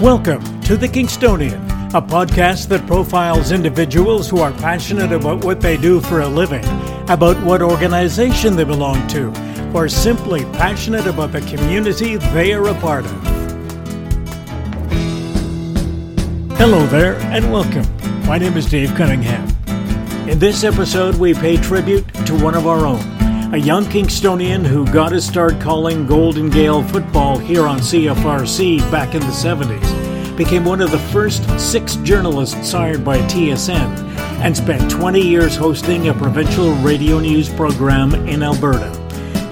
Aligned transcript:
Welcome 0.00 0.60
to 0.62 0.76
The 0.76 0.88
Kingstonian, 0.88 1.64
a 1.94 2.02
podcast 2.02 2.66
that 2.70 2.84
profiles 2.84 3.52
individuals 3.52 4.28
who 4.28 4.40
are 4.40 4.50
passionate 4.50 5.12
about 5.12 5.44
what 5.44 5.60
they 5.60 5.76
do 5.76 6.00
for 6.00 6.22
a 6.22 6.26
living, 6.26 6.64
about 7.08 7.40
what 7.44 7.62
organization 7.62 8.56
they 8.56 8.64
belong 8.64 9.06
to, 9.08 9.32
or 9.72 9.88
simply 9.88 10.42
passionate 10.46 11.06
about 11.06 11.30
the 11.30 11.42
community 11.42 12.16
they 12.16 12.52
are 12.52 12.66
a 12.66 12.74
part 12.80 13.04
of. 13.04 13.22
Hello 16.58 16.84
there, 16.88 17.14
and 17.30 17.52
welcome. 17.52 17.86
My 18.26 18.36
name 18.36 18.56
is 18.56 18.66
Dave 18.66 18.92
Cunningham. 18.96 19.48
In 20.28 20.40
this 20.40 20.64
episode, 20.64 21.14
we 21.14 21.34
pay 21.34 21.56
tribute 21.56 22.04
to 22.26 22.34
one 22.42 22.56
of 22.56 22.66
our 22.66 22.84
own, 22.84 22.98
a 23.54 23.56
young 23.56 23.84
Kingstonian 23.84 24.66
who 24.66 24.84
got 24.92 25.12
his 25.12 25.24
start 25.24 25.60
calling 25.60 26.08
Golden 26.08 26.50
Gaels 26.50 26.90
football 26.90 27.38
here 27.38 27.68
on 27.68 27.78
CFRC 27.78 28.80
back 28.90 29.14
in 29.14 29.20
the 29.20 29.28
70s, 29.28 30.36
became 30.36 30.64
one 30.64 30.80
of 30.80 30.90
the 30.90 30.98
first 30.98 31.48
six 31.60 31.94
journalists 31.96 32.72
hired 32.72 33.04
by 33.04 33.18
TSN, 33.28 33.96
and 34.42 34.56
spent 34.56 34.90
20 34.90 35.20
years 35.20 35.54
hosting 35.54 36.08
a 36.08 36.14
provincial 36.14 36.72
radio 36.78 37.20
news 37.20 37.48
program 37.48 38.12
in 38.26 38.42
Alberta. 38.42 38.90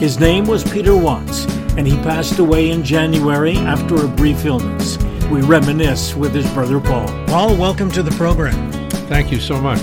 His 0.01 0.19
name 0.19 0.47
was 0.47 0.69
Peter 0.69 0.97
Watts, 0.97 1.45
and 1.77 1.87
he 1.87 1.97
passed 1.99 2.41
away 2.41 2.71
in 2.71 2.83
January 2.83 3.57
after 3.57 4.05
a 4.05 4.09
brief 4.09 4.45
illness. 4.45 4.99
We 5.31 5.43
reminisce 5.43 6.17
with 6.17 6.35
his 6.35 6.51
brother 6.51 6.81
Paul. 6.81 7.07
Paul, 7.29 7.57
welcome 7.57 7.93
to 7.93 8.03
the 8.03 8.11
program. 8.17 8.82
Thank 9.13 9.31
you 9.31 9.41
so 9.41 9.61
much. 9.61 9.83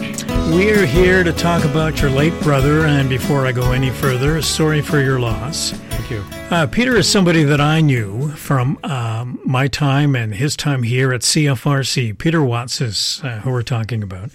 We're 0.52 0.88
here 0.88 1.24
to 1.24 1.32
talk 1.32 1.64
about 1.64 2.02
your 2.02 2.10
late 2.10 2.34
brother, 2.42 2.88
and 2.88 3.08
before 3.08 3.46
I 3.46 3.52
go 3.52 3.74
any 3.74 3.92
further, 3.92 4.42
sorry 4.42 4.82
for 4.82 5.00
your 5.00 5.20
loss. 5.20 5.70
Thank 5.70 6.10
you. 6.10 6.24
Uh, 6.50 6.66
Peter 6.66 6.96
is 6.98 7.08
somebody 7.08 7.44
that 7.44 7.62
I 7.62 7.80
knew 7.80 8.30
from 8.30 8.80
um, 8.82 9.40
my 9.46 9.68
time 9.68 10.16
and 10.16 10.34
his 10.34 10.58
time 10.58 10.82
here 10.82 11.14
at 11.14 11.22
CFRC. 11.22 12.18
Peter 12.18 12.44
Watts 12.44 12.82
is 12.82 13.22
uh, 13.24 13.42
who 13.42 13.52
we're 13.52 13.62
talking 13.62 14.02
about. 14.02 14.32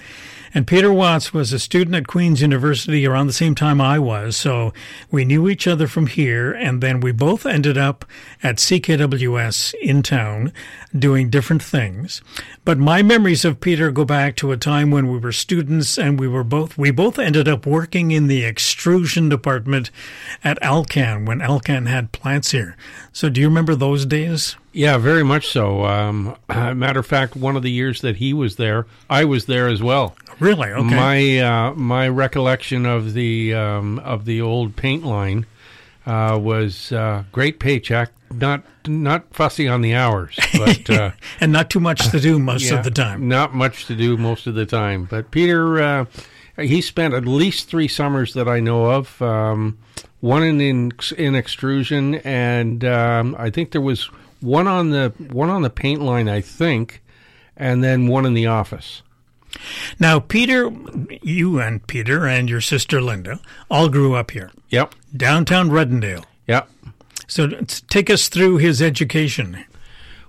And 0.55 0.69
Peter 0.69 0.93
Watts 0.93 1.35
was 1.35 1.53
a 1.53 1.59
student 1.59 1.97
at 1.97 2.07
Queen's 2.07 2.41
University 2.41 3.05
around 3.05 3.27
the 3.27 3.33
same 3.33 3.57
time 3.57 3.81
I 3.81 3.99
was, 3.99 4.37
so 4.37 4.73
we 5.11 5.25
knew 5.25 5.49
each 5.49 5.67
other 5.67 5.89
from 5.89 6.07
here, 6.07 6.53
and 6.53 6.81
then 6.81 7.01
we 7.01 7.11
both 7.11 7.45
ended 7.45 7.77
up 7.77 8.05
at 8.41 8.59
CKWS 8.59 9.75
in 9.83 10.05
town 10.05 10.53
doing 10.97 11.29
different 11.29 11.61
things. 11.61 12.23
But 12.65 12.79
my 12.79 13.03
memories 13.03 13.45
of 13.45 13.61
Peter 13.61 13.91
go 13.91 14.05
back 14.05 14.37
to 14.37 14.53
a 14.53 14.57
time 14.57 14.93
when 14.93 15.11
we 15.11 15.19
were 15.19 15.33
students 15.33 15.99
and 15.99 16.21
we 16.21 16.29
were 16.29 16.45
both 16.45 16.79
we 16.79 16.93
both 16.93 17.19
ended 17.19 17.49
up 17.49 17.67
working 17.67 18.13
in 18.13 18.29
the 18.29 18.45
extrusion 18.45 19.29
department 19.29 19.91
at 20.45 20.63
Alcan 20.63 21.25
when 21.25 21.41
Alcan 21.43 21.87
had 21.87 22.13
plants 22.13 22.53
here. 22.53 22.77
So 23.13 23.29
do 23.29 23.41
you 23.41 23.49
remember 23.49 23.75
those 23.75 24.07
days? 24.07 24.55
Yeah, 24.75 24.99
very 24.99 25.23
much 25.23 25.47
so. 25.47 25.85
Um, 25.85 26.37
matter 26.49 27.01
of 27.01 27.07
fact, 27.07 27.37
one 27.37 27.55
of 27.57 27.63
the 27.63 27.71
years 27.71 28.01
that 28.01 28.17
he 28.17 28.35
was 28.35 28.57
there, 28.57 28.87
I 29.09 29.25
was 29.25 29.47
there 29.47 29.69
as 29.69 29.81
well. 29.83 30.17
Really? 30.41 30.71
Okay. 30.71 30.95
My 30.95 31.39
uh, 31.39 31.75
my 31.75 32.09
recollection 32.09 32.85
of 32.85 33.15
the 33.15 33.55
um, 33.55 34.01
of 34.01 34.25
the 34.25 34.41
old 34.41 34.75
paint 34.75 35.05
line 35.05 35.47
uh, 36.07 36.39
was 36.43 36.91
uh, 36.91 37.23
great 37.31 37.61
paycheck. 37.61 38.11
Not 38.33 38.65
not 38.89 39.33
fussy 39.33 39.69
on 39.69 39.81
the 39.81 39.95
hours, 39.95 40.37
but 40.53 40.91
uh, 40.91 41.13
and 41.39 41.53
not 41.53 41.71
too 41.71 41.79
much 41.79 42.11
to 42.11 42.19
do 42.19 42.41
most 42.41 42.65
yeah, 42.65 42.79
of 42.79 42.85
the 42.85 42.91
time. 42.91 43.29
Not 43.29 43.55
much 43.55 43.87
to 43.87 43.95
do 43.95 44.17
most 44.17 44.49
of 44.49 44.57
the 44.57 44.67
time. 44.67 45.05
But 45.05 45.31
Peter, 45.31 45.81
uh, 45.81 46.05
he 46.59 46.81
spent 46.81 47.15
at 47.15 47.27
least 47.27 47.69
three 47.69 47.87
summers 47.87 48.35
that 48.35 48.49
I 48.49 48.59
know 48.59 48.91
of. 48.91 49.23
Um, 49.23 49.79
one 50.21 50.43
in, 50.43 50.61
in 50.61 50.93
in 51.17 51.37
extrusion, 51.37 52.17
and 52.17 52.85
um, 52.85 53.37
I 53.39 53.51
think 53.51 53.71
there 53.71 53.81
was 53.81 54.11
one 54.45 54.69
on 54.69 54.91
the 54.91 55.13
one 55.31 55.51
on 55.51 55.63
the 55.63 55.71
paint 55.71 56.03
line, 56.03 56.29
I 56.29 56.41
think, 56.41 57.03
and 57.57 57.83
then 57.83 58.07
one 58.07 58.27
in 58.27 58.35
the 58.35 58.47
office. 58.47 59.03
Now, 60.01 60.19
Peter, 60.19 60.71
you 61.23 61.61
and 61.61 61.87
Peter 61.87 62.27
and 62.27 62.51
your 62.51 62.61
sister 62.61 63.01
Linda 63.01 63.41
all 63.71 63.89
grew 63.89 64.15
up 64.15 64.33
here. 64.33 64.51
Yep. 64.71 64.95
Downtown 65.17 65.71
Reddendale. 65.71 66.25
Yep. 66.49 66.69
So 67.29 67.49
take 67.89 68.11
us 68.11 68.29
through 68.29 68.59
his 68.59 68.83
education. 68.83 69.65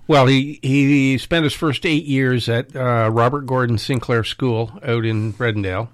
Well, 0.06 0.26
he, 0.26 0.60
he 0.62 1.18
spent 1.18 1.44
his 1.44 1.52
first 1.52 1.84
eight 1.84 2.04
years 2.04 2.48
at 2.48 2.74
uh, 2.76 3.10
Robert 3.12 3.46
Gordon 3.46 3.78
Sinclair 3.78 4.22
School 4.22 4.78
out 4.84 5.04
in 5.04 5.32
Reddendale. 5.32 5.90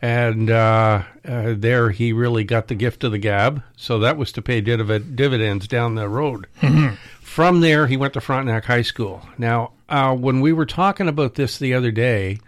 And 0.00 0.50
uh, 0.50 1.02
uh, 1.24 1.54
there 1.56 1.90
he 1.90 2.12
really 2.12 2.42
got 2.42 2.66
the 2.66 2.74
gift 2.74 3.04
of 3.04 3.12
the 3.12 3.18
gab. 3.18 3.62
So 3.76 4.00
that 4.00 4.16
was 4.16 4.32
to 4.32 4.42
pay 4.42 4.60
div- 4.60 5.14
dividends 5.14 5.68
down 5.68 5.94
the 5.94 6.08
road. 6.08 6.48
Mm-hmm. 6.60 6.96
From 7.32 7.60
there, 7.60 7.86
he 7.86 7.96
went 7.96 8.12
to 8.12 8.20
Frontenac 8.20 8.66
High 8.66 8.82
School. 8.82 9.26
Now, 9.38 9.72
uh, 9.88 10.14
when 10.14 10.42
we 10.42 10.52
were 10.52 10.66
talking 10.66 11.08
about 11.08 11.34
this 11.34 11.56
the 11.56 11.72
other 11.72 11.90
day, 11.90 12.40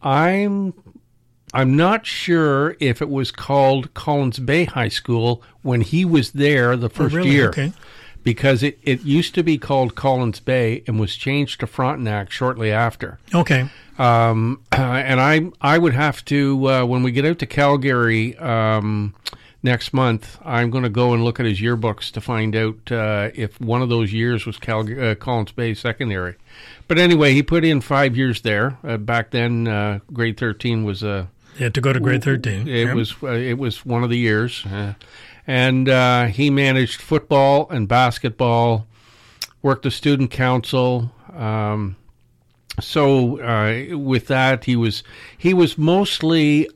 I'm 0.00 0.72
I'm 1.52 1.76
not 1.76 2.06
sure 2.06 2.74
if 2.80 3.02
it 3.02 3.10
was 3.10 3.30
called 3.30 3.92
Collins 3.92 4.38
Bay 4.38 4.64
High 4.64 4.88
School 4.88 5.42
when 5.60 5.82
he 5.82 6.06
was 6.06 6.32
there 6.32 6.78
the 6.78 6.88
first 6.88 7.14
oh, 7.14 7.18
really? 7.18 7.30
year. 7.30 7.50
Okay. 7.50 7.74
Because 8.24 8.62
it, 8.62 8.78
it 8.82 9.02
used 9.02 9.34
to 9.34 9.42
be 9.42 9.58
called 9.58 9.96
Collins 9.96 10.40
Bay 10.40 10.82
and 10.86 10.98
was 10.98 11.14
changed 11.14 11.60
to 11.60 11.66
Frontenac 11.66 12.30
shortly 12.30 12.72
after. 12.72 13.18
Okay. 13.34 13.68
Um, 13.98 14.62
and 14.72 15.20
I 15.20 15.50
I 15.60 15.76
would 15.76 15.92
have 15.92 16.24
to 16.24 16.70
uh, 16.70 16.84
when 16.86 17.02
we 17.02 17.12
get 17.12 17.26
out 17.26 17.38
to 17.40 17.46
Calgary 17.46 18.34
um, 18.38 19.14
next 19.62 19.92
month, 19.92 20.38
I'm 20.44 20.70
going 20.70 20.84
to 20.84 20.90
go 20.90 21.12
and 21.14 21.24
look 21.24 21.38
at 21.40 21.46
his 21.46 21.60
yearbooks 21.60 22.10
to 22.12 22.20
find 22.20 22.54
out 22.56 22.90
uh, 22.90 23.30
if 23.34 23.60
one 23.60 23.82
of 23.82 23.88
those 23.88 24.12
years 24.12 24.44
was 24.46 24.58
Cal- 24.58 25.00
uh, 25.00 25.14
Collins 25.14 25.52
Bay 25.52 25.74
Secondary. 25.74 26.34
But 26.88 26.98
anyway, 26.98 27.32
he 27.34 27.42
put 27.42 27.64
in 27.64 27.80
five 27.80 28.16
years 28.16 28.42
there. 28.42 28.78
Uh, 28.84 28.96
back 28.96 29.30
then, 29.30 29.68
uh, 29.68 30.00
grade 30.12 30.36
13 30.38 30.84
was 30.84 31.02
a. 31.02 31.28
You 31.58 31.64
had 31.64 31.74
to 31.74 31.80
go 31.80 31.92
to 31.92 32.00
grade 32.00 32.24
13. 32.24 32.66
It 32.66 32.86
Yep. 32.86 32.94
was 32.96 33.14
uh, 33.22 33.26
it 33.32 33.58
was 33.58 33.84
one 33.84 34.02
of 34.02 34.10
the 34.10 34.16
years, 34.18 34.64
uh, 34.66 34.94
and 35.46 35.88
uh, 35.88 36.24
he 36.26 36.48
managed 36.50 37.00
football 37.00 37.68
and 37.70 37.86
basketball, 37.86 38.86
worked 39.60 39.82
the 39.82 39.90
student 39.90 40.30
council. 40.30 41.12
Um, 41.34 41.96
so 42.80 43.38
uh, 43.40 43.98
with 43.98 44.28
that, 44.28 44.64
he 44.64 44.76
was 44.76 45.02
he 45.36 45.52
was 45.52 45.76
mostly 45.76 46.68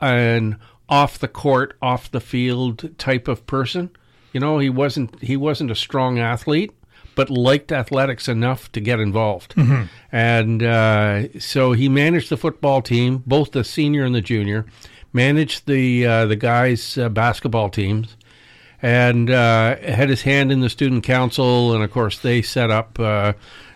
an 0.00 0.56
off 0.90 1.18
the 1.18 1.28
court, 1.28 1.76
off 1.80 2.10
the 2.10 2.20
field 2.20 2.98
type 2.98 3.28
of 3.28 3.46
person. 3.46 3.90
You 4.32 4.40
know, 4.40 4.58
he 4.58 4.68
wasn't 4.68 5.22
he 5.22 5.36
wasn't 5.36 5.70
a 5.70 5.74
strong 5.74 6.18
athlete, 6.18 6.72
but 7.14 7.30
liked 7.30 7.72
athletics 7.72 8.28
enough 8.28 8.70
to 8.72 8.80
get 8.80 9.00
involved. 9.00 9.54
And 10.12 10.62
uh, 10.62 11.38
so 11.38 11.72
he 11.72 11.88
managed 11.88 12.28
the 12.28 12.36
football 12.36 12.82
team, 12.82 13.22
both 13.26 13.52
the 13.52 13.64
senior 13.64 14.04
and 14.04 14.14
the 14.14 14.20
junior, 14.20 14.66
managed 15.12 15.66
the 15.66 16.06
uh, 16.06 16.26
the 16.26 16.36
guys' 16.36 16.98
uh, 16.98 17.08
basketball 17.08 17.70
teams, 17.70 18.16
and 18.82 19.30
uh, 19.30 19.76
had 19.78 20.08
his 20.08 20.22
hand 20.22 20.52
in 20.52 20.60
the 20.60 20.68
student 20.68 21.04
council. 21.04 21.72
And 21.72 21.82
of 21.82 21.90
course, 21.90 22.18
they 22.18 22.42
set 22.42 22.70
up. 22.70 22.98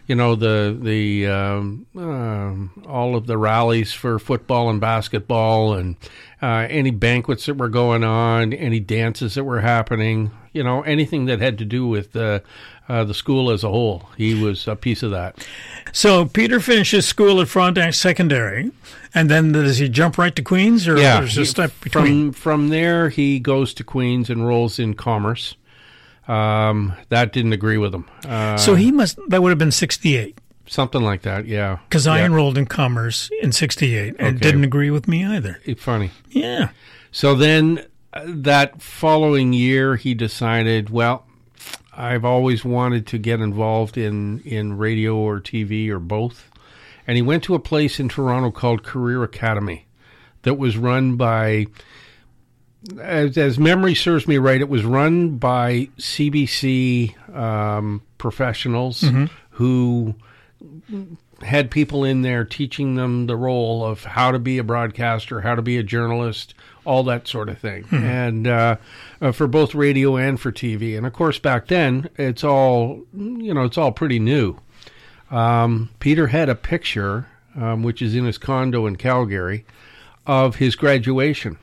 Uh, 0.05 0.09
you 0.09 0.15
know 0.15 0.35
the 0.35 0.77
the 0.81 1.27
um, 1.27 1.87
um, 1.97 2.85
all 2.87 3.17
of 3.17 3.27
the 3.27 3.39
rallies 3.39 3.93
for 3.93 4.19
football 4.19 4.71
and 4.71 4.81
basketball, 4.81 5.75
and 5.75 5.97
uh, 6.43 6.67
any 6.69 6.91
banquets 6.91 7.47
that 7.47 7.55
were 7.55 7.69
going 7.69 8.05
on, 8.05 8.53
any 8.53 8.81
dances 8.81 9.35
that 9.35 9.45
were 9.45 9.61
happening. 9.61 10.31
You 10.53 10.63
know 10.63 10.83
anything 10.83 11.27
that 11.27 11.41
had 11.41 11.59
to 11.59 11.65
do 11.65 11.87
with 11.87 12.15
uh, 12.15 12.41
uh, 12.89 13.05
the 13.05 13.15
school 13.15 13.51
as 13.51 13.65
a 13.65 13.69
whole. 13.69 14.09
He 14.17 14.41
was 14.41 14.69
a 14.69 14.77
piece 14.77 15.03
of 15.03 15.11
that. 15.11 15.47
So 15.93 16.27
Peter 16.27 16.61
finishes 16.61 17.07
school 17.07 17.41
at 17.41 17.49
Frontenac 17.49 17.95
Secondary, 17.95 18.71
and 19.15 19.31
then 19.31 19.53
does 19.53 19.79
he 19.79 19.89
jump 19.89 20.19
right 20.19 20.35
to 20.37 20.43
Queens, 20.43 20.87
or 20.87 20.97
there's 20.97 21.39
a 21.39 21.47
step 21.47 21.73
between? 21.81 22.33
From 22.33 22.33
from 22.33 22.69
there, 22.69 23.09
he 23.09 23.41
goes 23.41 23.75
to 23.75 23.85
Queens 23.85 24.31
and 24.31 24.47
rolls 24.47 24.79
in 24.79 24.95
commerce. 24.95 25.57
Um, 26.27 26.95
that 27.11 27.33
didn't 27.33 27.53
agree 27.53 27.79
with 27.79 27.95
him. 27.95 28.07
Uh, 28.27 28.57
so 28.57 28.75
he 28.75 28.91
must 28.91 29.19
that 29.29 29.43
would 29.43 29.51
have 29.51 29.59
been 29.59 29.71
68 29.73 30.39
something 30.67 31.03
like 31.03 31.21
that. 31.23 31.47
Yeah, 31.47 31.79
because 31.89 32.07
I 32.07 32.21
Yeah. 32.21 32.27
enrolled 32.27 32.57
in 32.57 32.65
commerce 32.65 33.29
in 33.43 33.53
68 33.53 34.15
and 34.19 34.37
Okay. 34.37 34.39
didn't 34.39 34.65
agree 34.65 34.91
with 34.91 35.07
me 35.07 35.23
either. 35.25 35.61
It's 35.67 35.83
funny. 35.83 36.11
Yeah. 36.31 36.69
So 37.13 37.35
then 37.35 37.85
uh, 38.15 38.23
that 38.27 38.81
following 38.81 39.53
year, 39.53 39.97
he 39.97 40.15
decided, 40.15 40.89
well, 40.89 41.27
I've 41.95 42.25
always 42.25 42.65
wanted 42.65 43.07
to 43.09 43.19
get 43.19 43.41
involved 43.41 43.99
in, 43.99 44.41
in 44.41 44.79
radio 44.79 45.15
or 45.17 45.39
TV 45.41 45.91
or 45.91 45.99
both. 45.99 46.51
And 47.07 47.17
he 47.17 47.23
went 47.23 47.43
to 47.45 47.55
a 47.55 47.59
place 47.61 48.01
in 48.01 48.09
Toronto 48.09 48.51
called 48.51 48.83
Career 48.83 49.23
Academy 49.23 49.87
that 50.43 50.55
was 50.55 50.77
run 50.79 51.17
by, 51.17 51.67
as, 53.01 53.37
as 53.39 53.59
memory 53.59 53.95
serves 53.95 54.27
me 54.29 54.39
right, 54.39 54.61
it 54.61 54.69
was 54.69 54.85
run 54.85 55.37
by 55.39 55.89
CBC 55.99 57.35
um, 57.35 58.03
professionals 58.19 59.05
who 59.51 60.15
had 61.43 61.71
people 61.71 62.05
in 62.05 62.23
there 62.23 62.45
teaching 62.45 62.95
them 62.95 63.27
the 63.27 63.37
role 63.37 63.85
of 63.85 64.05
how 64.05 64.31
to 64.31 64.39
be 64.39 64.59
a 64.59 64.65
broadcaster, 64.65 65.41
how 65.43 65.55
to 65.55 65.63
be 65.63 65.77
a 65.77 65.83
journalist, 65.83 66.55
all 66.87 67.03
that 67.05 67.27
sort 67.29 67.49
of 67.49 67.59
thing, 67.59 67.85
and 67.91 68.47
uh, 68.47 68.77
uh, 69.21 69.33
for 69.33 69.47
both 69.47 69.75
radio 69.75 70.17
and 70.17 70.41
for 70.41 70.53
TV. 70.53 70.97
And 70.97 71.07
of 71.07 71.13
course, 71.13 71.39
back 71.39 71.67
then, 71.69 72.09
it's 72.17 72.45
all 72.45 73.03
you 73.15 73.53
know, 73.53 73.65
it's 73.65 73.79
all 73.79 73.93
pretty 73.93 74.19
new. 74.19 74.57
um, 75.31 75.91
Peter 76.01 76.29
had 76.29 76.49
a 76.49 76.55
picture, 76.55 77.27
um, 77.57 77.83
which 77.83 78.01
is 78.01 78.15
in 78.15 78.25
his 78.25 78.39
condo 78.39 78.87
in 78.87 78.97
Calgary, 78.97 79.65
of 80.27 80.57
his 80.57 80.77
graduation. 80.77 81.59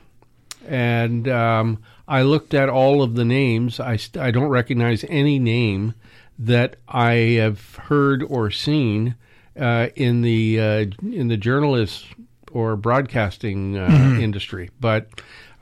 And 0.66 1.28
um, 1.28 1.82
I 2.06 2.22
looked 2.22 2.54
at 2.54 2.68
all 2.68 3.02
of 3.02 3.14
the 3.14 3.24
names. 3.24 3.80
I, 3.80 3.96
st- 3.96 4.22
I 4.22 4.30
don't 4.30 4.48
recognize 4.48 5.04
any 5.08 5.38
name 5.38 5.94
that 6.38 6.76
I 6.88 7.12
have 7.12 7.76
heard 7.76 8.22
or 8.22 8.50
seen 8.50 9.14
uh, 9.58 9.88
in 9.96 10.22
the 10.22 10.60
uh, 10.60 10.86
in 11.02 11.28
the 11.28 11.36
journalist 11.36 12.06
or 12.50 12.76
broadcasting 12.76 13.76
uh, 13.76 14.18
industry. 14.20 14.70
But 14.80 15.08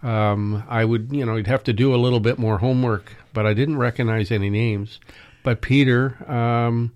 um, 0.03 0.65
I 0.69 0.85
would, 0.85 1.13
you 1.13 1.25
know, 1.25 1.37
you'd 1.37 1.47
have 1.47 1.65
to 1.65 1.73
do 1.73 1.95
a 1.95 1.97
little 1.97 2.21
bit 2.21 2.39
more 2.39 2.59
homework. 2.59 3.15
But 3.33 3.47
I 3.47 3.55
didn't 3.55 3.79
recognize 3.79 4.31
any 4.31 4.51
names. 4.51 4.99
But 5.43 5.61
Peter 5.61 6.17
um, 6.31 6.93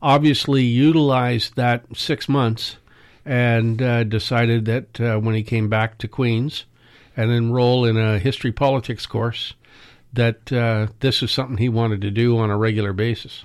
obviously 0.00 0.62
utilized 0.62 1.56
that 1.56 1.84
six 1.94 2.28
months 2.28 2.76
and 3.24 3.82
uh, 3.82 4.04
decided 4.04 4.64
that 4.66 5.00
uh, 5.00 5.18
when 5.18 5.34
he 5.34 5.42
came 5.42 5.68
back 5.68 5.98
to 5.98 6.08
Queens 6.08 6.64
and 7.16 7.30
enroll 7.30 7.84
in 7.84 7.96
a 7.96 8.18
history 8.18 8.52
politics 8.52 9.06
course, 9.06 9.54
that 10.12 10.52
uh, 10.52 10.88
this 11.00 11.22
is 11.22 11.30
something 11.30 11.58
he 11.58 11.68
wanted 11.68 12.00
to 12.00 12.10
do 12.10 12.38
on 12.38 12.50
a 12.50 12.56
regular 12.56 12.92
basis. 12.92 13.42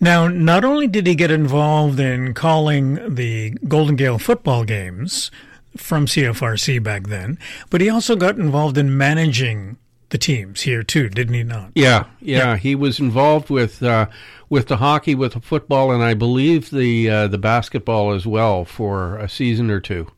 Now, 0.00 0.28
not 0.28 0.64
only 0.64 0.86
did 0.86 1.06
he 1.06 1.14
get 1.14 1.30
involved 1.30 1.98
in 2.00 2.34
calling 2.34 3.14
the 3.14 3.50
Golden 3.66 3.96
Gaels 3.96 4.22
football 4.22 4.64
games 4.64 5.30
from 5.76 6.06
CFRC 6.06 6.82
back 6.82 7.06
then, 7.06 7.38
but 7.70 7.80
he 7.80 7.88
also 7.88 8.16
got 8.16 8.36
involved 8.36 8.76
in 8.76 8.96
managing 8.96 9.76
the 10.10 10.18
teams 10.18 10.62
here 10.62 10.82
too, 10.82 11.08
didn't 11.08 11.34
he 11.34 11.42
not? 11.42 11.70
Yeah, 11.74 12.04
yeah, 12.20 12.56
he 12.56 12.74
was 12.74 12.98
involved 12.98 13.50
with 13.50 13.82
uh, 13.82 14.06
with 14.48 14.68
the 14.68 14.78
hockey, 14.78 15.14
with 15.14 15.34
the 15.34 15.40
football, 15.40 15.92
and 15.92 16.02
I 16.02 16.14
believe 16.14 16.70
the 16.70 17.10
uh, 17.10 17.28
the 17.28 17.38
basketball 17.38 18.12
as 18.12 18.26
well 18.26 18.64
for 18.64 19.18
a 19.18 19.28
season 19.28 19.70
or 19.70 19.80
two. 19.80 20.10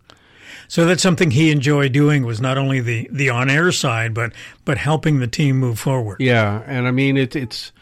So 0.71 0.85
that's 0.85 1.03
something 1.03 1.33
he 1.33 1.51
enjoyed 1.51 1.91
doing 1.91 2.25
was 2.25 2.41
not 2.41 2.57
only 2.57 2.79
the, 2.79 3.09
the 3.11 3.29
on 3.29 3.51
air 3.51 3.73
side, 3.73 4.15
but 4.15 4.33
but 4.65 4.79
helping 4.79 5.19
the 5.19 5.27
team 5.27 5.59
move 5.59 5.81
forward. 5.81 6.19
Yeah, 6.21 6.63
and 6.65 6.87
I 6.87 6.93
mean 6.93 7.17
it's 7.17 7.35
it's 7.35 7.73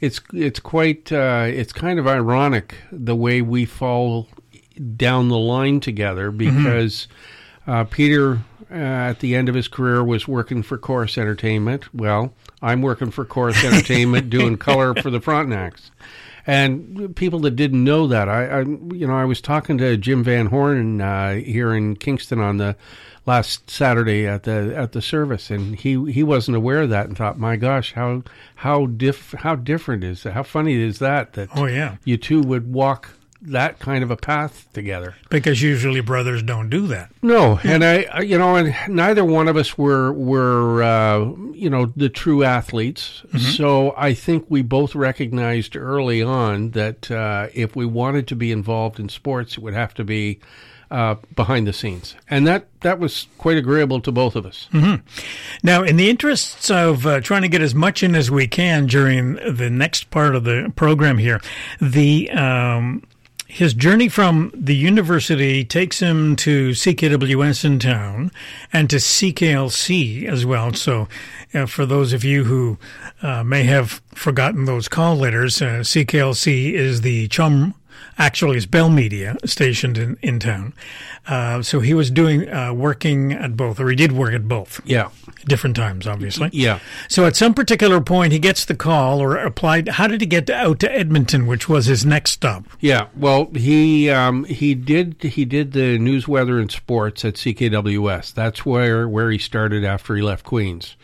it's 0.00 0.20
it's 0.32 0.60
quite 0.60 1.10
uh, 1.10 1.46
it's 1.48 1.72
kind 1.72 1.98
of 1.98 2.06
ironic 2.06 2.76
the 2.92 3.16
way 3.16 3.42
we 3.42 3.64
fall 3.64 4.28
down 4.96 5.28
the 5.28 5.36
line 5.36 5.80
together 5.80 6.30
because 6.30 7.08
uh, 7.66 7.82
Peter 7.82 8.34
uh, 8.70 8.74
at 8.74 9.18
the 9.18 9.34
end 9.34 9.48
of 9.48 9.56
his 9.56 9.66
career 9.66 10.04
was 10.04 10.28
working 10.28 10.62
for 10.62 10.78
Corus 10.78 11.18
Entertainment. 11.18 11.92
Well, 11.92 12.32
I'm 12.62 12.80
working 12.80 13.10
for 13.10 13.24
Corus 13.24 13.64
Entertainment 13.64 14.30
doing 14.30 14.56
color 14.56 14.94
for 14.94 15.10
the 15.10 15.18
Frontenacs. 15.18 15.90
And 16.46 17.16
people 17.16 17.40
that 17.40 17.56
didn't 17.56 17.82
know 17.82 18.06
that, 18.06 18.28
I, 18.28 18.46
I 18.46 18.60
you 18.60 19.06
know, 19.06 19.16
I 19.16 19.24
was 19.24 19.40
talking 19.40 19.78
to 19.78 19.96
Jim 19.96 20.22
Van 20.22 20.46
Horne 20.46 21.00
uh, 21.00 21.34
here 21.34 21.74
in 21.74 21.96
Kingston 21.96 22.40
on 22.40 22.58
the 22.58 22.76
last 23.26 23.68
Saturday 23.68 24.26
at 24.26 24.44
the 24.44 24.72
at 24.76 24.92
the 24.92 25.02
service, 25.02 25.50
and 25.50 25.74
he 25.74 26.10
he 26.12 26.22
wasn't 26.22 26.56
aware 26.56 26.82
of 26.82 26.90
that 26.90 27.06
and 27.06 27.16
thought, 27.16 27.38
my 27.38 27.56
gosh, 27.56 27.94
how 27.94 28.22
how 28.56 28.86
diff 28.86 29.34
how 29.38 29.56
different 29.56 30.04
is 30.04 30.22
that? 30.22 30.32
How 30.34 30.44
funny 30.44 30.74
is 30.74 31.00
that? 31.00 31.32
That 31.32 31.48
Oh 31.54 31.66
yeah, 31.66 31.96
you 32.04 32.16
two 32.16 32.40
would 32.42 32.72
walk 32.72 33.10
that 33.46 33.78
kind 33.78 34.02
of 34.04 34.10
a 34.10 34.16
path 34.16 34.66
together. 34.72 35.14
because 35.30 35.62
usually 35.62 36.00
brothers 36.00 36.42
don't 36.42 36.68
do 36.68 36.86
that. 36.88 37.10
No, 37.22 37.58
and 37.62 37.84
I, 37.84 38.20
you 38.20 38.38
know, 38.38 38.56
and 38.56 38.74
neither 38.88 39.24
one 39.24 39.48
of 39.48 39.56
us 39.56 39.76
were 39.78 40.12
were 40.12 40.82
uh, 40.82 41.18
you 41.52 41.70
know 41.70 41.92
the 41.96 42.08
true 42.08 42.44
athletes. 42.44 43.22
So 43.38 43.94
I 43.96 44.14
think 44.14 44.46
we 44.48 44.62
both 44.62 44.94
recognized 44.94 45.76
early 45.76 46.22
on 46.22 46.70
that 46.70 47.10
uh, 47.10 47.48
if 47.54 47.76
we 47.76 47.86
wanted 47.86 48.26
to 48.28 48.36
be 48.36 48.50
involved 48.52 48.98
in 49.00 49.08
sports, 49.08 49.54
it 49.56 49.60
would 49.60 49.74
have 49.74 49.94
to 49.94 50.04
be 50.04 50.38
uh, 50.90 51.16
behind 51.34 51.66
the 51.66 51.72
scenes, 51.72 52.14
and 52.30 52.46
that 52.46 52.66
that 52.80 52.98
was 53.00 53.26
quite 53.38 53.56
agreeable 53.56 54.00
to 54.00 54.12
both 54.12 54.36
of 54.36 54.46
us. 54.46 54.68
Now, 55.62 55.82
in 55.82 55.96
the 55.96 56.08
interests 56.08 56.70
of 56.70 57.04
uh, 57.06 57.20
trying 57.20 57.42
to 57.42 57.48
get 57.48 57.60
as 57.60 57.74
much 57.74 58.02
in 58.04 58.14
as 58.14 58.30
we 58.30 58.46
can 58.46 58.86
during 58.86 59.34
the 59.34 59.68
next 59.70 60.10
part 60.10 60.34
of 60.36 60.44
the 60.44 60.72
program 60.76 61.18
here, 61.18 61.40
the 61.80 62.30
um, 62.30 63.02
his 63.46 63.74
journey 63.74 64.08
from 64.08 64.50
the 64.54 64.74
university 64.74 65.64
takes 65.64 66.00
him 66.00 66.36
to 66.36 66.70
CKWS 66.70 67.64
in 67.64 67.78
town 67.78 68.32
and 68.72 68.90
to 68.90 68.96
CKLC 68.96 70.26
as 70.26 70.44
well. 70.44 70.72
So, 70.74 71.08
uh, 71.54 71.66
for 71.66 71.86
those 71.86 72.12
of 72.12 72.24
you 72.24 72.44
who 72.44 72.78
uh, 73.22 73.44
may 73.44 73.62
have 73.64 74.02
forgotten 74.14 74.64
those 74.64 74.88
call 74.88 75.16
letters, 75.16 75.62
uh, 75.62 75.80
CKLC 75.80 76.72
is 76.72 77.02
the 77.02 77.28
Chum. 77.28 77.74
Actually, 78.18 78.56
it's 78.56 78.66
Bell 78.66 78.88
Media 78.88 79.36
stationed 79.44 79.98
in, 79.98 80.16
in 80.22 80.38
town. 80.40 80.72
Uh, 81.26 81.60
so 81.60 81.80
he 81.80 81.92
was 81.92 82.10
doing 82.10 82.48
uh, 82.48 82.72
working 82.72 83.32
at 83.32 83.56
both, 83.56 83.78
or 83.80 83.88
he 83.90 83.96
did 83.96 84.12
work 84.12 84.32
at 84.32 84.46
both 84.48 84.80
Yeah, 84.86 85.10
different 85.46 85.76
times, 85.76 86.06
obviously. 86.06 86.48
yeah. 86.52 86.78
So 87.08 87.26
at 87.26 87.36
some 87.36 87.52
particular 87.52 88.00
point, 88.00 88.32
he 88.32 88.38
gets 88.38 88.64
the 88.64 88.74
call 88.76 89.20
or 89.20 89.36
applied. 89.36 89.88
How 89.88 90.06
did 90.06 90.20
he 90.20 90.26
get 90.26 90.48
out 90.48 90.78
to 90.80 90.90
Edmonton, 90.92 91.46
which 91.46 91.68
was 91.68 91.86
his 91.86 92.06
next 92.06 92.30
stop? 92.30 92.64
Yeah, 92.80 93.08
well, 93.16 93.50
he 93.54 94.08
um, 94.08 94.44
he 94.44 94.74
did 94.74 95.20
he 95.22 95.44
did 95.44 95.72
the 95.72 95.98
news, 95.98 96.26
weather, 96.28 96.58
and 96.58 96.70
sports 96.70 97.24
at 97.24 97.34
CKWS. 97.34 98.32
That's 98.32 98.64
where 98.64 99.08
where 99.08 99.30
he 99.30 99.38
started 99.38 99.84
after 99.84 100.14
he 100.16 100.22
left 100.22 100.44
Queens, 100.44 100.96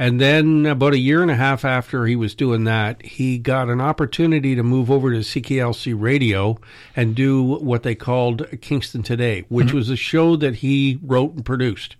and 0.00 0.18
then 0.18 0.64
about 0.64 0.94
a 0.94 0.98
year 0.98 1.20
and 1.20 1.30
a 1.30 1.36
half 1.36 1.62
after 1.62 2.06
he 2.06 2.16
was 2.16 2.34
doing 2.34 2.64
that, 2.64 3.02
he 3.04 3.36
got 3.36 3.68
an 3.68 3.82
opportunity 3.82 4.54
to 4.54 4.62
move 4.62 4.90
over 4.90 5.12
to 5.12 5.18
CKLC 5.18 5.94
Radio 5.94 6.58
and 6.96 7.14
do 7.14 7.42
what 7.42 7.82
they 7.82 7.94
called 7.94 8.46
Kingston 8.62 9.02
Today, 9.02 9.44
which 9.50 9.74
was 9.74 9.90
a 9.90 9.96
show 9.96 10.36
that 10.36 10.54
he 10.54 10.98
wrote 11.02 11.34
and 11.34 11.44
produced, 11.44 11.96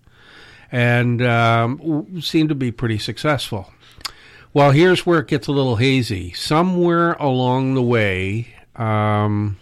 and 0.72 1.20
um, 1.20 2.22
seemed 2.22 2.48
to 2.48 2.54
be 2.54 2.72
pretty 2.72 2.96
successful. 2.96 3.70
Well, 4.54 4.70
here's 4.70 5.04
where 5.04 5.18
it 5.18 5.28
gets 5.28 5.46
a 5.46 5.52
little 5.52 5.76
hazy. 5.76 6.32
Somewhere 6.32 7.12
along 7.12 7.74
the 7.74 7.82
way, 7.82 8.54
um, 8.76 9.58